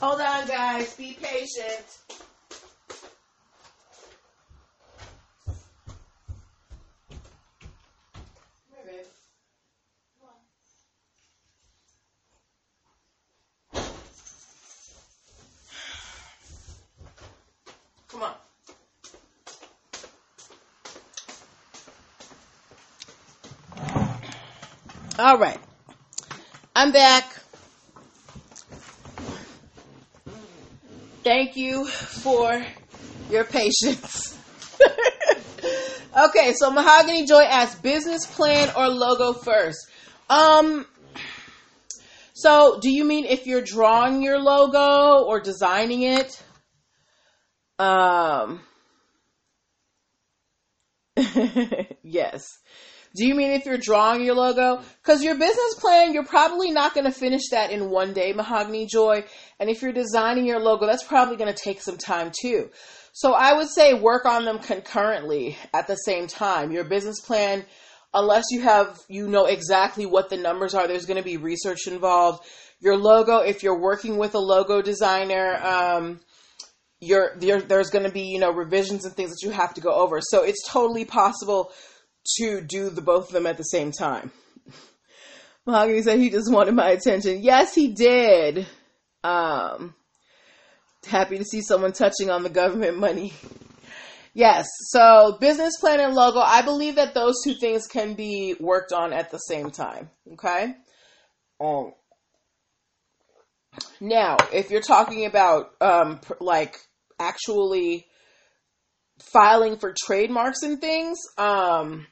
Hold 0.00 0.20
on, 0.20 0.46
guys. 0.46 0.94
Be 0.96 1.16
patient. 1.20 1.86
Come 18.08 18.22
on. 18.22 18.34
All 25.24 25.38
right. 25.38 25.58
I'm 26.76 26.92
back. 26.92 27.24
Thank 31.22 31.56
you 31.56 31.86
for 31.86 32.62
your 33.30 33.44
patience. 33.44 34.38
okay, 36.28 36.52
so 36.52 36.70
Mahogany 36.70 37.24
Joy 37.24 37.40
asks 37.40 37.80
business 37.80 38.26
plan 38.26 38.70
or 38.76 38.88
logo 38.88 39.32
first. 39.32 39.78
Um 40.28 40.84
so 42.34 42.78
do 42.82 42.90
you 42.90 43.06
mean 43.06 43.24
if 43.24 43.46
you're 43.46 43.62
drawing 43.62 44.20
your 44.20 44.38
logo 44.38 45.24
or 45.24 45.40
designing 45.40 46.02
it? 46.02 46.42
Um 47.78 48.60
yes. 52.02 52.58
Do 53.14 53.24
you 53.24 53.34
mean 53.36 53.52
if 53.52 53.64
you're 53.64 53.78
drawing 53.78 54.24
your 54.24 54.34
logo? 54.34 54.82
Because 55.02 55.22
your 55.22 55.36
business 55.36 55.74
plan, 55.78 56.12
you're 56.12 56.24
probably 56.24 56.72
not 56.72 56.94
going 56.94 57.04
to 57.04 57.12
finish 57.12 57.42
that 57.52 57.70
in 57.70 57.88
one 57.88 58.12
day, 58.12 58.32
Mahogany 58.32 58.86
Joy. 58.86 59.24
And 59.60 59.70
if 59.70 59.82
you're 59.82 59.92
designing 59.92 60.46
your 60.46 60.58
logo, 60.58 60.86
that's 60.86 61.04
probably 61.04 61.36
going 61.36 61.52
to 61.52 61.62
take 61.62 61.80
some 61.80 61.96
time 61.96 62.32
too. 62.40 62.70
So 63.12 63.32
I 63.32 63.54
would 63.54 63.68
say 63.68 63.94
work 63.94 64.24
on 64.24 64.44
them 64.44 64.58
concurrently 64.58 65.56
at 65.72 65.86
the 65.86 65.94
same 65.94 66.26
time. 66.26 66.72
Your 66.72 66.82
business 66.82 67.20
plan, 67.20 67.64
unless 68.12 68.46
you 68.50 68.62
have, 68.62 68.98
you 69.08 69.28
know 69.28 69.46
exactly 69.46 70.06
what 70.06 70.28
the 70.28 70.36
numbers 70.36 70.74
are, 70.74 70.88
there's 70.88 71.06
going 71.06 71.18
to 71.18 71.24
be 71.24 71.36
research 71.36 71.86
involved. 71.86 72.44
Your 72.80 72.96
logo, 72.96 73.38
if 73.38 73.62
you're 73.62 73.80
working 73.80 74.16
with 74.16 74.34
a 74.34 74.40
logo 74.40 74.82
designer, 74.82 75.54
um, 75.62 76.20
you're, 76.98 77.36
there's 77.36 77.90
going 77.90 78.04
to 78.04 78.10
be, 78.10 78.22
you 78.22 78.40
know, 78.40 78.50
revisions 78.50 79.04
and 79.04 79.14
things 79.14 79.30
that 79.30 79.46
you 79.46 79.50
have 79.50 79.74
to 79.74 79.80
go 79.80 79.92
over. 79.94 80.20
So 80.20 80.42
it's 80.42 80.68
totally 80.68 81.04
possible 81.04 81.70
to 82.38 82.60
do 82.60 82.90
the 82.90 83.02
both 83.02 83.28
of 83.28 83.32
them 83.32 83.46
at 83.46 83.56
the 83.56 83.64
same 83.64 83.92
time. 83.92 84.30
Mahogany 85.66 86.02
said 86.02 86.18
he 86.18 86.30
just 86.30 86.52
wanted 86.52 86.74
my 86.74 86.90
attention. 86.90 87.42
Yes, 87.42 87.74
he 87.74 87.88
did. 87.88 88.66
Um, 89.22 89.94
happy 91.06 91.38
to 91.38 91.44
see 91.44 91.62
someone 91.62 91.92
touching 91.92 92.30
on 92.30 92.42
the 92.42 92.50
government 92.50 92.98
money. 92.98 93.32
Yes, 94.34 94.66
so 94.88 95.38
business 95.40 95.76
plan 95.78 96.00
and 96.00 96.14
logo, 96.14 96.40
I 96.40 96.62
believe 96.62 96.96
that 96.96 97.14
those 97.14 97.36
two 97.44 97.54
things 97.54 97.86
can 97.86 98.14
be 98.14 98.56
worked 98.58 98.92
on 98.92 99.12
at 99.12 99.30
the 99.30 99.38
same 99.38 99.70
time. 99.70 100.10
Okay? 100.32 100.74
Um, 101.60 101.92
now, 104.00 104.36
if 104.52 104.70
you're 104.70 104.82
talking 104.82 105.24
about 105.24 105.70
um, 105.80 106.20
like 106.40 106.76
actually 107.18 108.06
filing 109.32 109.76
for 109.76 109.94
trademarks 109.96 110.62
and 110.62 110.80
things, 110.80 111.18
um, 111.38 112.06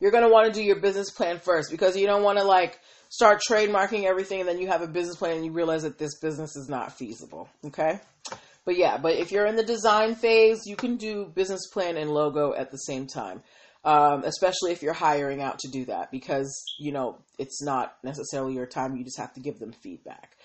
you're 0.00 0.10
going 0.10 0.24
to 0.24 0.30
want 0.30 0.46
to 0.46 0.52
do 0.52 0.64
your 0.64 0.80
business 0.80 1.10
plan 1.10 1.38
first 1.38 1.70
because 1.70 1.96
you 1.96 2.06
don't 2.06 2.22
want 2.22 2.38
to 2.38 2.44
like 2.44 2.78
start 3.08 3.40
trademarking 3.48 4.04
everything 4.04 4.40
and 4.40 4.48
then 4.48 4.58
you 4.58 4.68
have 4.68 4.82
a 4.82 4.86
business 4.86 5.16
plan 5.16 5.36
and 5.36 5.44
you 5.44 5.52
realize 5.52 5.82
that 5.82 5.98
this 5.98 6.18
business 6.18 6.56
is 6.56 6.68
not 6.68 6.92
feasible. 6.92 7.48
Okay. 7.64 8.00
But 8.64 8.76
yeah, 8.76 8.98
but 8.98 9.14
if 9.14 9.32
you're 9.32 9.46
in 9.46 9.56
the 9.56 9.64
design 9.64 10.14
phase, 10.14 10.66
you 10.66 10.76
can 10.76 10.96
do 10.96 11.32
business 11.34 11.66
plan 11.72 11.96
and 11.96 12.10
logo 12.10 12.52
at 12.52 12.70
the 12.70 12.76
same 12.76 13.06
time. 13.06 13.42
Um, 13.84 14.24
especially 14.24 14.72
if 14.72 14.82
you're 14.82 14.92
hiring 14.92 15.40
out 15.40 15.60
to 15.60 15.70
do 15.70 15.84
that 15.84 16.10
because 16.10 16.64
you 16.80 16.90
know 16.90 17.18
it's 17.38 17.62
not 17.62 17.96
necessarily 18.02 18.52
your 18.52 18.66
time 18.66 18.96
you 18.96 19.04
just 19.04 19.18
have 19.18 19.32
to 19.34 19.40
give 19.40 19.60
them 19.60 19.72
feedback 19.72 20.36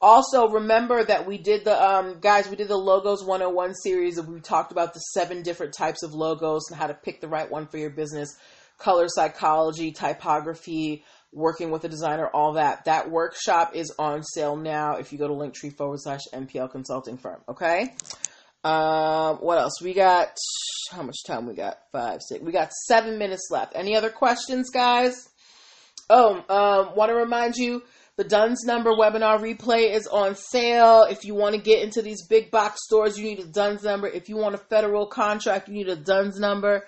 also 0.00 0.48
remember 0.48 1.04
that 1.04 1.26
we 1.26 1.38
did 1.38 1.64
the 1.64 1.82
um, 1.82 2.18
guys 2.20 2.48
we 2.48 2.56
did 2.56 2.68
the 2.68 2.76
logos 2.76 3.22
101 3.24 3.74
series 3.74 4.18
and 4.18 4.28
we 4.28 4.40
talked 4.40 4.72
about 4.72 4.92
the 4.92 5.00
seven 5.00 5.42
different 5.42 5.72
types 5.72 6.02
of 6.02 6.14
logos 6.14 6.62
and 6.68 6.78
how 6.78 6.86
to 6.86 6.94
pick 6.94 7.20
the 7.20 7.28
right 7.28 7.50
one 7.50 7.66
for 7.66 7.78
your 7.78 7.90
business 7.90 8.36
color 8.80 9.06
psychology, 9.08 9.92
typography, 9.92 11.04
working 11.32 11.70
with 11.70 11.84
a 11.84 11.88
designer, 11.88 12.26
all 12.26 12.54
that. 12.54 12.86
That 12.86 13.10
workshop 13.10 13.74
is 13.74 13.92
on 13.98 14.22
sale 14.24 14.56
now 14.56 14.96
if 14.96 15.12
you 15.12 15.18
go 15.18 15.28
to 15.28 15.34
linktree 15.34 15.76
forward 15.76 16.00
slash 16.00 16.22
MPL 16.32 16.70
consulting 16.72 17.18
firm. 17.18 17.40
Okay. 17.48 17.94
Um, 18.64 19.36
what 19.36 19.58
else? 19.58 19.80
We 19.82 19.94
got 19.94 20.36
how 20.90 21.02
much 21.02 21.22
time 21.26 21.46
we 21.46 21.54
got? 21.54 21.78
Five, 21.92 22.20
six. 22.26 22.42
We 22.42 22.52
got 22.52 22.72
seven 22.88 23.18
minutes 23.18 23.48
left. 23.50 23.72
Any 23.74 23.96
other 23.96 24.10
questions, 24.10 24.70
guys? 24.70 25.28
Oh, 26.10 26.44
um, 26.48 26.96
want 26.96 27.10
to 27.10 27.14
remind 27.14 27.54
you 27.56 27.82
the 28.16 28.24
Duns 28.24 28.64
number 28.64 28.90
webinar 28.90 29.38
replay 29.40 29.94
is 29.94 30.06
on 30.06 30.34
sale. 30.34 31.06
If 31.08 31.24
you 31.24 31.34
want 31.34 31.54
to 31.54 31.60
get 31.60 31.82
into 31.82 32.02
these 32.02 32.26
big 32.26 32.50
box 32.50 32.80
stores, 32.84 33.16
you 33.16 33.24
need 33.24 33.38
a 33.38 33.46
Duns 33.46 33.82
number. 33.82 34.08
If 34.08 34.28
you 34.28 34.36
want 34.36 34.56
a 34.56 34.58
federal 34.58 35.06
contract, 35.06 35.68
you 35.68 35.74
need 35.74 35.88
a 35.88 35.96
Duns 35.96 36.38
number. 36.38 36.84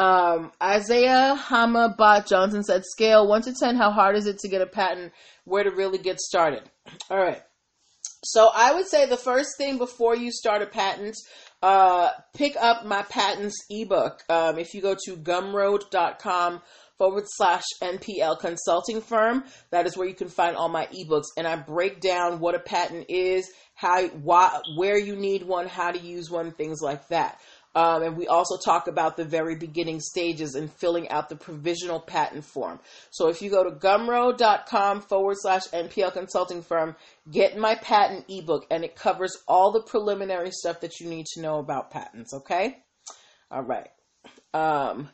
Um, 0.00 0.50
Isaiah 0.62 1.38
Hamabat 1.38 2.26
Johnson 2.26 2.62
said, 2.64 2.84
scale 2.86 3.28
1 3.28 3.42
to 3.42 3.52
10, 3.52 3.76
how 3.76 3.90
hard 3.90 4.16
is 4.16 4.24
it 4.24 4.38
to 4.38 4.48
get 4.48 4.62
a 4.62 4.66
patent? 4.66 5.12
Where 5.44 5.62
to 5.62 5.70
really 5.70 5.98
get 5.98 6.20
started? 6.20 6.62
All 7.10 7.18
right. 7.18 7.42
So 8.24 8.48
I 8.54 8.72
would 8.72 8.86
say 8.86 9.04
the 9.04 9.18
first 9.18 9.58
thing 9.58 9.76
before 9.76 10.16
you 10.16 10.32
start 10.32 10.62
a 10.62 10.66
patent, 10.66 11.16
uh, 11.62 12.08
pick 12.34 12.56
up 12.58 12.86
my 12.86 13.02
patents 13.02 13.54
ebook. 13.68 14.22
Um, 14.30 14.58
if 14.58 14.72
you 14.72 14.80
go 14.80 14.96
to 15.04 15.16
gumroad.com 15.18 16.62
forward 16.96 17.24
slash 17.26 17.64
MPL 17.82 18.40
consulting 18.40 19.02
firm, 19.02 19.44
that 19.70 19.86
is 19.86 19.98
where 19.98 20.08
you 20.08 20.14
can 20.14 20.28
find 20.28 20.56
all 20.56 20.70
my 20.70 20.86
ebooks. 20.86 21.26
And 21.36 21.46
I 21.46 21.56
break 21.56 22.00
down 22.00 22.40
what 22.40 22.54
a 22.54 22.58
patent 22.58 23.06
is, 23.10 23.50
how, 23.74 24.06
why, 24.08 24.60
where 24.76 24.98
you 24.98 25.14
need 25.14 25.42
one, 25.42 25.66
how 25.66 25.90
to 25.90 25.98
use 25.98 26.30
one, 26.30 26.52
things 26.52 26.80
like 26.82 27.08
that. 27.08 27.38
Um, 27.74 28.02
and 28.02 28.16
we 28.16 28.26
also 28.26 28.56
talk 28.56 28.88
about 28.88 29.16
the 29.16 29.24
very 29.24 29.54
beginning 29.54 30.00
stages 30.00 30.56
in 30.56 30.68
filling 30.68 31.08
out 31.08 31.28
the 31.28 31.36
provisional 31.36 32.00
patent 32.00 32.44
form. 32.44 32.80
So 33.10 33.28
if 33.28 33.42
you 33.42 33.50
go 33.50 33.62
to 33.62 33.70
gumroad.com 33.70 35.02
forward 35.02 35.36
slash 35.38 35.62
MPL 35.68 36.12
consulting 36.12 36.62
firm, 36.62 36.96
get 37.30 37.56
my 37.56 37.76
patent 37.76 38.24
ebook 38.28 38.66
and 38.70 38.84
it 38.84 38.96
covers 38.96 39.36
all 39.46 39.70
the 39.70 39.82
preliminary 39.82 40.50
stuff 40.50 40.80
that 40.80 40.98
you 40.98 41.08
need 41.08 41.26
to 41.34 41.42
know 41.42 41.58
about 41.58 41.90
patents. 41.90 42.34
Okay. 42.34 42.78
All 43.50 43.62
right. 43.62 43.88
Um, 44.52 45.08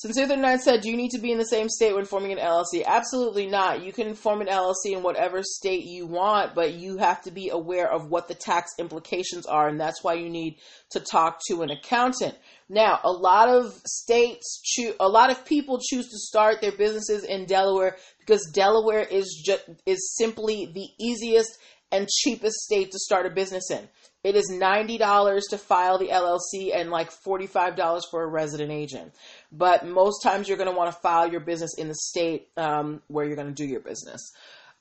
Sincere 0.00 0.28
the 0.28 0.34
Nine 0.34 0.58
said, 0.58 0.80
Do 0.80 0.88
you 0.88 0.96
need 0.96 1.10
to 1.10 1.18
be 1.18 1.30
in 1.30 1.36
the 1.36 1.44
same 1.44 1.68
state 1.68 1.94
when 1.94 2.06
forming 2.06 2.32
an 2.32 2.38
LLC? 2.38 2.86
Absolutely 2.86 3.46
not. 3.46 3.84
You 3.84 3.92
can 3.92 4.14
form 4.14 4.40
an 4.40 4.46
LLC 4.46 4.96
in 4.96 5.02
whatever 5.02 5.42
state 5.42 5.84
you 5.84 6.06
want, 6.06 6.54
but 6.54 6.72
you 6.72 6.96
have 6.96 7.20
to 7.24 7.30
be 7.30 7.50
aware 7.50 7.86
of 7.86 8.08
what 8.08 8.26
the 8.26 8.34
tax 8.34 8.70
implications 8.78 9.44
are, 9.44 9.68
and 9.68 9.78
that's 9.78 10.02
why 10.02 10.14
you 10.14 10.30
need 10.30 10.56
to 10.92 11.00
talk 11.00 11.40
to 11.48 11.60
an 11.60 11.68
accountant. 11.68 12.34
Now, 12.70 13.00
a 13.04 13.12
lot 13.12 13.50
of 13.50 13.78
states 13.84 14.62
choose, 14.64 14.94
a 14.98 15.06
lot 15.06 15.30
of 15.30 15.44
people 15.44 15.78
choose 15.78 16.08
to 16.08 16.16
start 16.16 16.62
their 16.62 16.72
businesses 16.72 17.22
in 17.22 17.44
Delaware 17.44 17.98
because 18.20 18.50
Delaware 18.54 19.02
is 19.02 19.42
just 19.44 19.68
is 19.84 20.16
simply 20.16 20.64
the 20.72 20.88
easiest 20.98 21.58
and 21.92 22.08
cheapest 22.08 22.56
state 22.60 22.90
to 22.92 22.98
start 22.98 23.26
a 23.26 23.30
business 23.30 23.70
in. 23.70 23.86
It 24.22 24.36
is 24.36 24.50
$90 24.52 25.40
to 25.50 25.58
file 25.58 25.98
the 25.98 26.08
LLC 26.08 26.74
and 26.74 26.90
like 26.90 27.10
$45 27.10 28.02
for 28.10 28.22
a 28.22 28.26
resident 28.26 28.70
agent. 28.70 29.12
But 29.50 29.86
most 29.86 30.22
times 30.22 30.46
you're 30.46 30.58
going 30.58 30.70
to 30.70 30.76
want 30.76 30.92
to 30.92 31.00
file 31.00 31.30
your 31.30 31.40
business 31.40 31.74
in 31.78 31.88
the 31.88 31.94
state 31.94 32.48
um, 32.56 33.00
where 33.08 33.24
you're 33.24 33.36
going 33.36 33.48
to 33.48 33.54
do 33.54 33.64
your 33.64 33.80
business. 33.80 34.20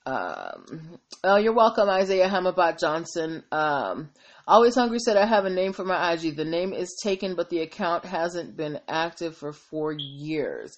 Um, 0.06 0.99
oh, 1.23 1.38
you're 1.38 1.54
welcome, 1.54 1.89
Isaiah 1.89 2.28
Hamabat 2.28 2.80
Johnson. 2.80 3.43
Um, 3.52 4.10
Always 4.47 4.75
Hungry 4.75 4.97
said, 4.99 5.15
I 5.15 5.28
have 5.28 5.45
a 5.45 5.49
name 5.49 5.73
for 5.73 5.86
my 5.86 6.13
IG. 6.13 6.36
The 6.36 6.43
name 6.43 6.73
is 6.73 6.99
taken, 7.04 7.36
but 7.36 7.49
the 7.49 7.60
account 7.60 8.04
hasn't 8.04 8.58
been 8.58 8.80
active 8.88 9.38
for 9.38 9.54
four 9.54 9.93
years. 9.93 10.75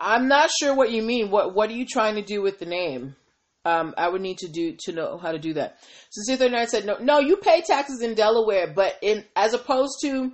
I'm 0.00 0.28
not 0.28 0.50
sure 0.58 0.74
what 0.74 0.90
you 0.90 1.02
mean. 1.02 1.30
What 1.30 1.54
What 1.54 1.70
are 1.70 1.74
you 1.74 1.86
trying 1.86 2.16
to 2.16 2.22
do 2.22 2.42
with 2.42 2.58
the 2.58 2.66
name? 2.66 3.14
Um, 3.64 3.94
I 3.98 4.08
would 4.08 4.22
need 4.22 4.38
to 4.38 4.48
do 4.48 4.76
to 4.84 4.92
know 4.92 5.18
how 5.18 5.32
to 5.32 5.38
do 5.38 5.54
that. 5.54 5.78
Sincere 6.10 6.36
thirty 6.36 6.54
nine 6.54 6.66
said 6.66 6.86
no. 6.86 6.96
No, 6.98 7.18
you 7.18 7.36
pay 7.36 7.60
taxes 7.60 8.00
in 8.00 8.14
Delaware, 8.14 8.72
but 8.74 8.96
in 9.02 9.24
as 9.36 9.52
opposed 9.52 9.98
to 10.02 10.32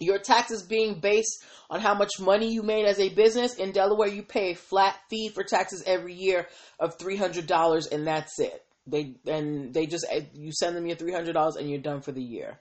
your 0.00 0.18
taxes 0.18 0.64
being 0.64 1.00
based 1.00 1.44
on 1.70 1.80
how 1.80 1.94
much 1.94 2.18
money 2.18 2.52
you 2.52 2.62
made 2.62 2.84
as 2.84 2.98
a 2.98 3.08
business 3.10 3.54
in 3.54 3.72
Delaware, 3.72 4.08
you 4.08 4.22
pay 4.22 4.50
a 4.50 4.56
flat 4.56 4.96
fee 5.08 5.28
for 5.28 5.44
taxes 5.44 5.84
every 5.86 6.14
year 6.14 6.48
of 6.80 6.98
three 6.98 7.16
hundred 7.16 7.46
dollars, 7.46 7.86
and 7.86 8.06
that's 8.06 8.38
it. 8.40 8.64
They 8.86 9.14
and 9.26 9.72
they 9.72 9.86
just 9.86 10.06
you 10.34 10.50
send 10.52 10.76
them 10.76 10.86
your 10.86 10.96
three 10.96 11.12
hundred 11.12 11.34
dollars, 11.34 11.56
and 11.56 11.70
you're 11.70 11.78
done 11.78 12.00
for 12.00 12.12
the 12.12 12.22
year. 12.22 12.58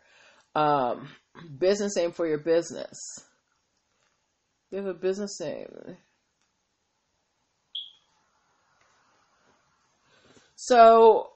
Um, 0.53 1.09
business 1.57 1.95
name 1.95 2.11
for 2.11 2.27
your 2.27 2.39
business. 2.39 2.99
You 4.69 4.77
have 4.77 4.87
a 4.87 4.93
business 4.93 5.39
name. 5.39 5.97
So, 10.63 11.31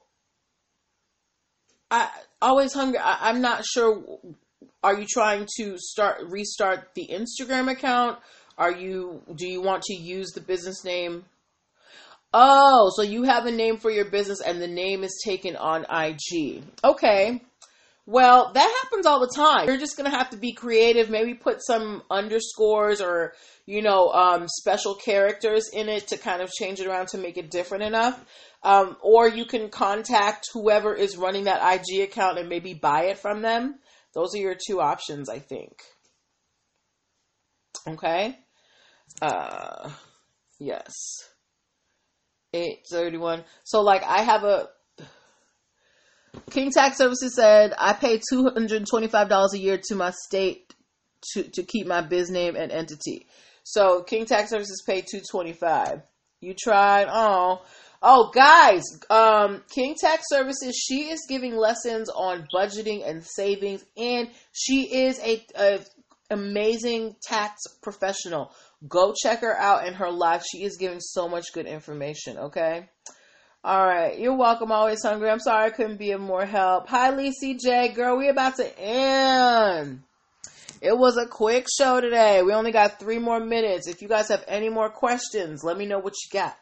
I 1.90 2.08
always 2.40 2.72
hungry. 2.72 3.00
I, 3.00 3.28
I'm 3.28 3.40
not 3.40 3.64
sure. 3.64 4.20
Are 4.84 4.96
you 4.96 5.04
trying 5.04 5.48
to 5.56 5.76
start 5.78 6.22
restart 6.28 6.94
the 6.94 7.08
Instagram 7.10 7.68
account? 7.68 8.20
Are 8.56 8.70
you? 8.70 9.22
Do 9.34 9.48
you 9.48 9.60
want 9.60 9.82
to 9.86 9.96
use 9.96 10.30
the 10.30 10.40
business 10.40 10.84
name? 10.84 11.24
Oh, 12.32 12.92
so 12.94 13.02
you 13.02 13.24
have 13.24 13.46
a 13.46 13.50
name 13.50 13.78
for 13.78 13.90
your 13.90 14.04
business, 14.04 14.40
and 14.40 14.62
the 14.62 14.68
name 14.68 15.02
is 15.02 15.20
taken 15.24 15.56
on 15.56 15.86
IG. 15.90 16.62
Okay. 16.84 17.42
Well, 18.08 18.52
that 18.52 18.82
happens 18.84 19.04
all 19.04 19.18
the 19.18 19.32
time. 19.34 19.66
You're 19.66 19.78
just 19.78 19.96
going 19.96 20.08
to 20.08 20.16
have 20.16 20.30
to 20.30 20.36
be 20.36 20.52
creative, 20.52 21.10
maybe 21.10 21.34
put 21.34 21.58
some 21.60 22.04
underscores 22.08 23.00
or, 23.00 23.32
you 23.66 23.82
know, 23.82 24.10
um, 24.12 24.46
special 24.46 24.94
characters 24.94 25.68
in 25.72 25.88
it 25.88 26.06
to 26.08 26.16
kind 26.16 26.40
of 26.40 26.52
change 26.52 26.78
it 26.78 26.86
around 26.86 27.08
to 27.08 27.18
make 27.18 27.36
it 27.36 27.50
different 27.50 27.82
enough. 27.82 28.24
Um, 28.62 28.96
or 29.02 29.28
you 29.28 29.44
can 29.44 29.70
contact 29.70 30.46
whoever 30.52 30.94
is 30.94 31.16
running 31.16 31.44
that 31.44 31.80
IG 31.80 32.02
account 32.02 32.38
and 32.38 32.48
maybe 32.48 32.74
buy 32.74 33.06
it 33.06 33.18
from 33.18 33.42
them. 33.42 33.80
Those 34.14 34.36
are 34.36 34.40
your 34.40 34.56
two 34.56 34.80
options, 34.80 35.28
I 35.28 35.40
think. 35.40 35.82
Okay? 37.88 38.38
Uh, 39.20 39.90
yes. 40.60 40.92
831. 42.52 43.44
So, 43.64 43.82
like, 43.82 44.04
I 44.04 44.22
have 44.22 44.44
a 44.44 44.68
King 46.50 46.70
Tax 46.70 46.98
Services 46.98 47.34
said 47.34 47.74
I 47.78 47.92
pay 47.92 48.20
two 48.30 48.44
hundred 48.44 48.76
and 48.78 48.86
twenty 48.86 49.08
five 49.08 49.28
dollars 49.28 49.54
a 49.54 49.58
year 49.58 49.80
to 49.88 49.94
my 49.94 50.12
state 50.26 50.74
to 51.32 51.42
to 51.42 51.62
keep 51.62 51.86
my 51.86 52.00
biz 52.00 52.30
name 52.30 52.56
and 52.56 52.70
entity. 52.72 53.26
So 53.64 54.02
King 54.02 54.26
Tax 54.26 54.50
Services 54.50 54.82
twenty 55.30 55.52
five. 55.52 56.02
You 56.40 56.54
tried? 56.54 57.06
Oh, 57.10 57.62
oh, 58.02 58.30
guys. 58.32 58.84
Um, 59.08 59.62
King 59.70 59.96
Tax 59.98 60.24
Services. 60.28 60.76
She 60.76 61.08
is 61.08 61.26
giving 61.28 61.56
lessons 61.56 62.10
on 62.10 62.46
budgeting 62.54 63.08
and 63.08 63.24
savings, 63.24 63.84
and 63.96 64.28
she 64.52 64.82
is 64.82 65.18
a, 65.20 65.44
a 65.58 65.80
amazing 66.30 67.16
tax 67.22 67.62
professional. 67.82 68.52
Go 68.86 69.14
check 69.20 69.40
her 69.40 69.56
out 69.56 69.88
in 69.88 69.94
her 69.94 70.10
live. 70.10 70.44
She 70.44 70.62
is 70.62 70.76
giving 70.76 71.00
so 71.00 71.28
much 71.28 71.46
good 71.54 71.66
information. 71.66 72.38
Okay. 72.38 72.88
All 73.66 73.84
right, 73.84 74.16
you're 74.16 74.36
welcome. 74.36 74.70
Always 74.70 75.02
hungry. 75.02 75.28
I'm 75.28 75.40
sorry 75.40 75.66
I 75.66 75.70
couldn't 75.70 75.96
be 75.96 76.12
of 76.12 76.20
more 76.20 76.46
help. 76.46 76.88
Hi, 76.88 77.10
Lee 77.10 77.32
CJ. 77.42 77.96
Girl, 77.96 78.16
we're 78.16 78.30
about 78.30 78.54
to 78.58 78.78
end. 78.78 80.04
It 80.80 80.96
was 80.96 81.16
a 81.16 81.26
quick 81.26 81.66
show 81.76 82.00
today. 82.00 82.44
We 82.44 82.52
only 82.52 82.70
got 82.70 83.00
three 83.00 83.18
more 83.18 83.40
minutes. 83.40 83.88
If 83.88 84.02
you 84.02 84.06
guys 84.06 84.28
have 84.28 84.44
any 84.46 84.68
more 84.68 84.88
questions, 84.88 85.64
let 85.64 85.76
me 85.76 85.84
know 85.84 85.98
what 85.98 86.14
you 86.14 86.38
got. 86.38 86.56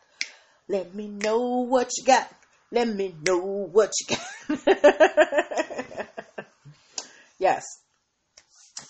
Let 0.67 0.95
me 0.95 1.09
know 1.09 1.67
what 1.69 1.90
you 1.99 2.05
got. 2.05 2.27
Let 2.73 2.88
me 2.88 3.14
know 3.29 3.69
what 3.71 3.93
you 4.01 4.17
got. 4.57 6.09
yes. 7.38 7.64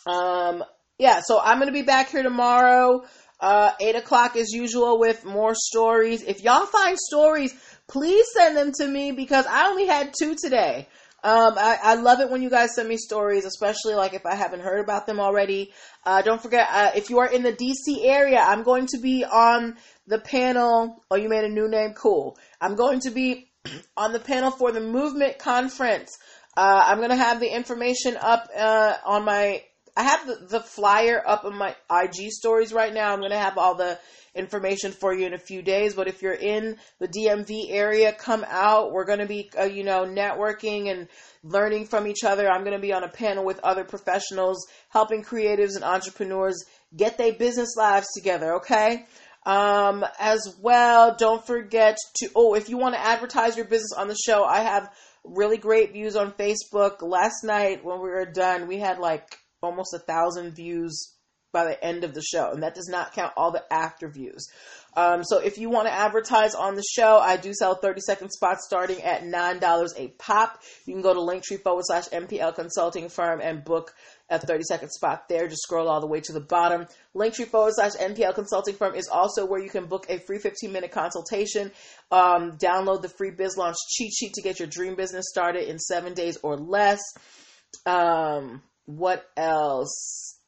Um. 0.06 0.62
Yeah. 0.98 1.20
So 1.24 1.40
I'm 1.42 1.58
gonna 1.58 1.72
be 1.72 1.82
back 1.82 2.10
here 2.10 2.22
tomorrow, 2.22 3.02
uh, 3.40 3.72
eight 3.80 3.96
o'clock 3.96 4.36
as 4.36 4.52
usual 4.52 5.00
with 5.00 5.24
more 5.24 5.56
stories. 5.56 6.22
If 6.22 6.44
y'all 6.44 6.66
find 6.66 6.96
stories 6.96 7.52
please 7.88 8.26
send 8.34 8.56
them 8.56 8.72
to 8.78 8.86
me 8.86 9.12
because 9.12 9.46
I 9.46 9.68
only 9.68 9.86
had 9.86 10.12
two 10.18 10.34
today. 10.34 10.88
Um, 11.24 11.54
I, 11.56 11.78
I, 11.82 11.94
love 11.94 12.20
it 12.20 12.28
when 12.28 12.42
you 12.42 12.50
guys 12.50 12.74
send 12.74 12.86
me 12.86 12.98
stories, 12.98 13.46
especially 13.46 13.94
like 13.94 14.12
if 14.12 14.26
I 14.26 14.34
haven't 14.34 14.60
heard 14.60 14.84
about 14.84 15.06
them 15.06 15.20
already. 15.20 15.72
Uh, 16.04 16.20
don't 16.20 16.40
forget, 16.42 16.68
uh, 16.70 16.90
if 16.94 17.08
you 17.08 17.20
are 17.20 17.26
in 17.26 17.42
the 17.42 17.52
DC 17.52 18.04
area, 18.04 18.38
I'm 18.38 18.62
going 18.62 18.86
to 18.88 18.98
be 18.98 19.24
on 19.24 19.78
the 20.06 20.18
panel. 20.18 21.02
Oh, 21.10 21.16
you 21.16 21.30
made 21.30 21.44
a 21.44 21.48
new 21.48 21.66
name? 21.66 21.94
Cool. 21.94 22.36
I'm 22.60 22.74
going 22.74 23.00
to 23.00 23.10
be 23.10 23.48
on 23.96 24.12
the 24.12 24.20
panel 24.20 24.50
for 24.50 24.70
the 24.70 24.82
movement 24.82 25.38
conference. 25.38 26.10
Uh, 26.58 26.84
I'm 26.86 26.98
going 26.98 27.08
to 27.08 27.16
have 27.16 27.40
the 27.40 27.48
information 27.48 28.18
up 28.20 28.48
uh, 28.54 28.94
on 29.06 29.24
my. 29.24 29.62
I 29.96 30.02
have 30.02 30.26
the, 30.26 30.46
the 30.48 30.60
flyer 30.60 31.22
up 31.24 31.44
on 31.44 31.56
my 31.56 31.76
IG 31.90 32.30
stories 32.30 32.72
right 32.72 32.92
now. 32.92 33.12
I'm 33.12 33.20
going 33.20 33.30
to 33.30 33.38
have 33.38 33.58
all 33.58 33.76
the 33.76 33.98
information 34.34 34.90
for 34.90 35.14
you 35.14 35.26
in 35.26 35.34
a 35.34 35.38
few 35.38 35.62
days. 35.62 35.94
But 35.94 36.08
if 36.08 36.20
you're 36.20 36.32
in 36.32 36.76
the 36.98 37.06
DMV 37.06 37.70
area, 37.70 38.12
come 38.12 38.44
out. 38.48 38.92
We're 38.92 39.04
going 39.04 39.20
to 39.20 39.26
be, 39.26 39.50
uh, 39.58 39.64
you 39.64 39.84
know, 39.84 40.04
networking 40.04 40.90
and 40.90 41.08
learning 41.44 41.86
from 41.86 42.08
each 42.08 42.24
other. 42.24 42.50
I'm 42.50 42.64
going 42.64 42.76
to 42.76 42.82
be 42.82 42.92
on 42.92 43.04
a 43.04 43.08
panel 43.08 43.44
with 43.44 43.60
other 43.60 43.84
professionals, 43.84 44.66
helping 44.88 45.22
creatives 45.22 45.76
and 45.76 45.84
entrepreneurs 45.84 46.64
get 46.96 47.16
their 47.16 47.32
business 47.32 47.76
lives 47.76 48.08
together. 48.16 48.54
Okay. 48.56 49.06
Um, 49.46 50.04
as 50.18 50.56
well, 50.60 51.14
don't 51.16 51.46
forget 51.46 51.98
to, 52.16 52.30
oh, 52.34 52.54
if 52.54 52.68
you 52.68 52.78
want 52.78 52.94
to 52.94 53.00
advertise 53.00 53.56
your 53.56 53.66
business 53.66 53.92
on 53.96 54.08
the 54.08 54.16
show, 54.16 54.42
I 54.42 54.62
have 54.62 54.90
really 55.22 55.58
great 55.58 55.92
views 55.92 56.16
on 56.16 56.32
Facebook. 56.32 57.02
Last 57.02 57.44
night 57.44 57.84
when 57.84 58.00
we 58.00 58.08
were 58.08 58.24
done, 58.26 58.66
we 58.66 58.78
had 58.78 58.98
like 58.98 59.38
almost 59.64 59.94
a 59.94 59.98
thousand 59.98 60.54
views 60.54 61.14
by 61.54 61.64
the 61.64 61.82
end 61.82 62.04
of 62.04 62.12
the 62.12 62.20
show, 62.20 62.50
and 62.50 62.62
that 62.62 62.74
does 62.74 62.88
not 62.88 63.14
count 63.14 63.32
all 63.36 63.52
the 63.52 63.64
after 63.72 64.08
views. 64.08 64.48
Um, 64.96 65.24
so 65.24 65.38
if 65.38 65.56
you 65.56 65.70
want 65.70 65.86
to 65.86 65.92
advertise 65.92 66.54
on 66.54 66.74
the 66.74 66.82
show, 66.82 67.18
I 67.18 67.36
do 67.36 67.54
sell 67.54 67.74
30 67.74 68.00
second 68.00 68.30
spots 68.30 68.66
starting 68.66 69.02
at 69.02 69.22
$9 69.22 69.88
a 69.96 70.08
pop. 70.18 70.60
You 70.84 70.92
can 70.92 71.02
go 71.02 71.14
to 71.14 71.20
linktree 71.20 71.62
forward 71.62 71.84
slash 71.86 72.08
MPL 72.08 72.54
consulting 72.54 73.08
firm 73.08 73.40
and 73.40 73.64
book 73.64 73.92
a 74.30 74.38
30 74.38 74.64
second 74.64 74.90
spot 74.90 75.28
there. 75.28 75.48
Just 75.48 75.62
scroll 75.62 75.88
all 75.88 76.00
the 76.00 76.06
way 76.06 76.20
to 76.20 76.32
the 76.32 76.40
bottom. 76.40 76.86
Linktree 77.14 77.46
forward 77.46 77.72
slash 77.74 77.92
MPL 77.92 78.34
consulting 78.34 78.74
firm 78.74 78.94
is 78.94 79.08
also 79.08 79.46
where 79.46 79.60
you 79.60 79.70
can 79.70 79.86
book 79.86 80.06
a 80.08 80.18
free 80.18 80.38
15 80.38 80.72
minute 80.72 80.92
consultation. 80.92 81.72
Um, 82.10 82.58
download 82.58 83.02
the 83.02 83.08
free 83.08 83.30
biz 83.30 83.56
launch 83.56 83.76
cheat 83.88 84.12
sheet 84.12 84.34
to 84.34 84.42
get 84.42 84.58
your 84.58 84.68
dream 84.68 84.94
business 84.94 85.26
started 85.28 85.68
in 85.68 85.78
seven 85.78 86.14
days 86.14 86.38
or 86.42 86.56
less. 86.56 87.00
Um, 87.86 88.62
what 88.86 89.24
else? 89.36 90.38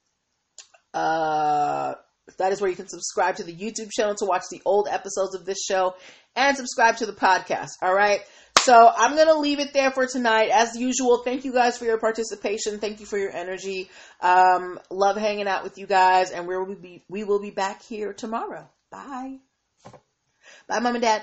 Uh, 0.92 1.94
that 2.38 2.52
is 2.52 2.60
where 2.60 2.70
you 2.70 2.76
can 2.76 2.88
subscribe 2.88 3.36
to 3.36 3.44
the 3.44 3.54
YouTube 3.54 3.90
channel 3.90 4.14
to 4.16 4.24
watch 4.24 4.44
the 4.50 4.62
old 4.64 4.88
episodes 4.90 5.34
of 5.34 5.44
this 5.44 5.62
show 5.62 5.94
and 6.34 6.56
subscribe 6.56 6.96
to 6.96 7.06
the 7.06 7.12
podcast. 7.12 7.70
All 7.82 7.94
right. 7.94 8.20
So 8.60 8.90
I'm 8.94 9.14
going 9.14 9.28
to 9.28 9.38
leave 9.38 9.60
it 9.60 9.72
there 9.72 9.92
for 9.92 10.06
tonight. 10.06 10.50
As 10.52 10.76
usual, 10.76 11.22
thank 11.22 11.44
you 11.44 11.52
guys 11.52 11.78
for 11.78 11.84
your 11.84 11.98
participation. 11.98 12.78
Thank 12.78 12.98
you 12.98 13.06
for 13.06 13.16
your 13.16 13.30
energy. 13.30 13.88
Um, 14.20 14.80
love 14.90 15.16
hanging 15.16 15.46
out 15.46 15.62
with 15.62 15.78
you 15.78 15.86
guys 15.86 16.32
and 16.32 16.48
we 16.48 16.56
will 16.56 16.74
be, 16.74 17.04
we 17.08 17.22
will 17.22 17.40
be 17.40 17.50
back 17.50 17.82
here 17.82 18.12
tomorrow. 18.12 18.68
Bye. 18.90 19.38
Bye, 20.68 20.80
mom 20.80 20.96
and 20.96 21.02
dad. 21.02 21.22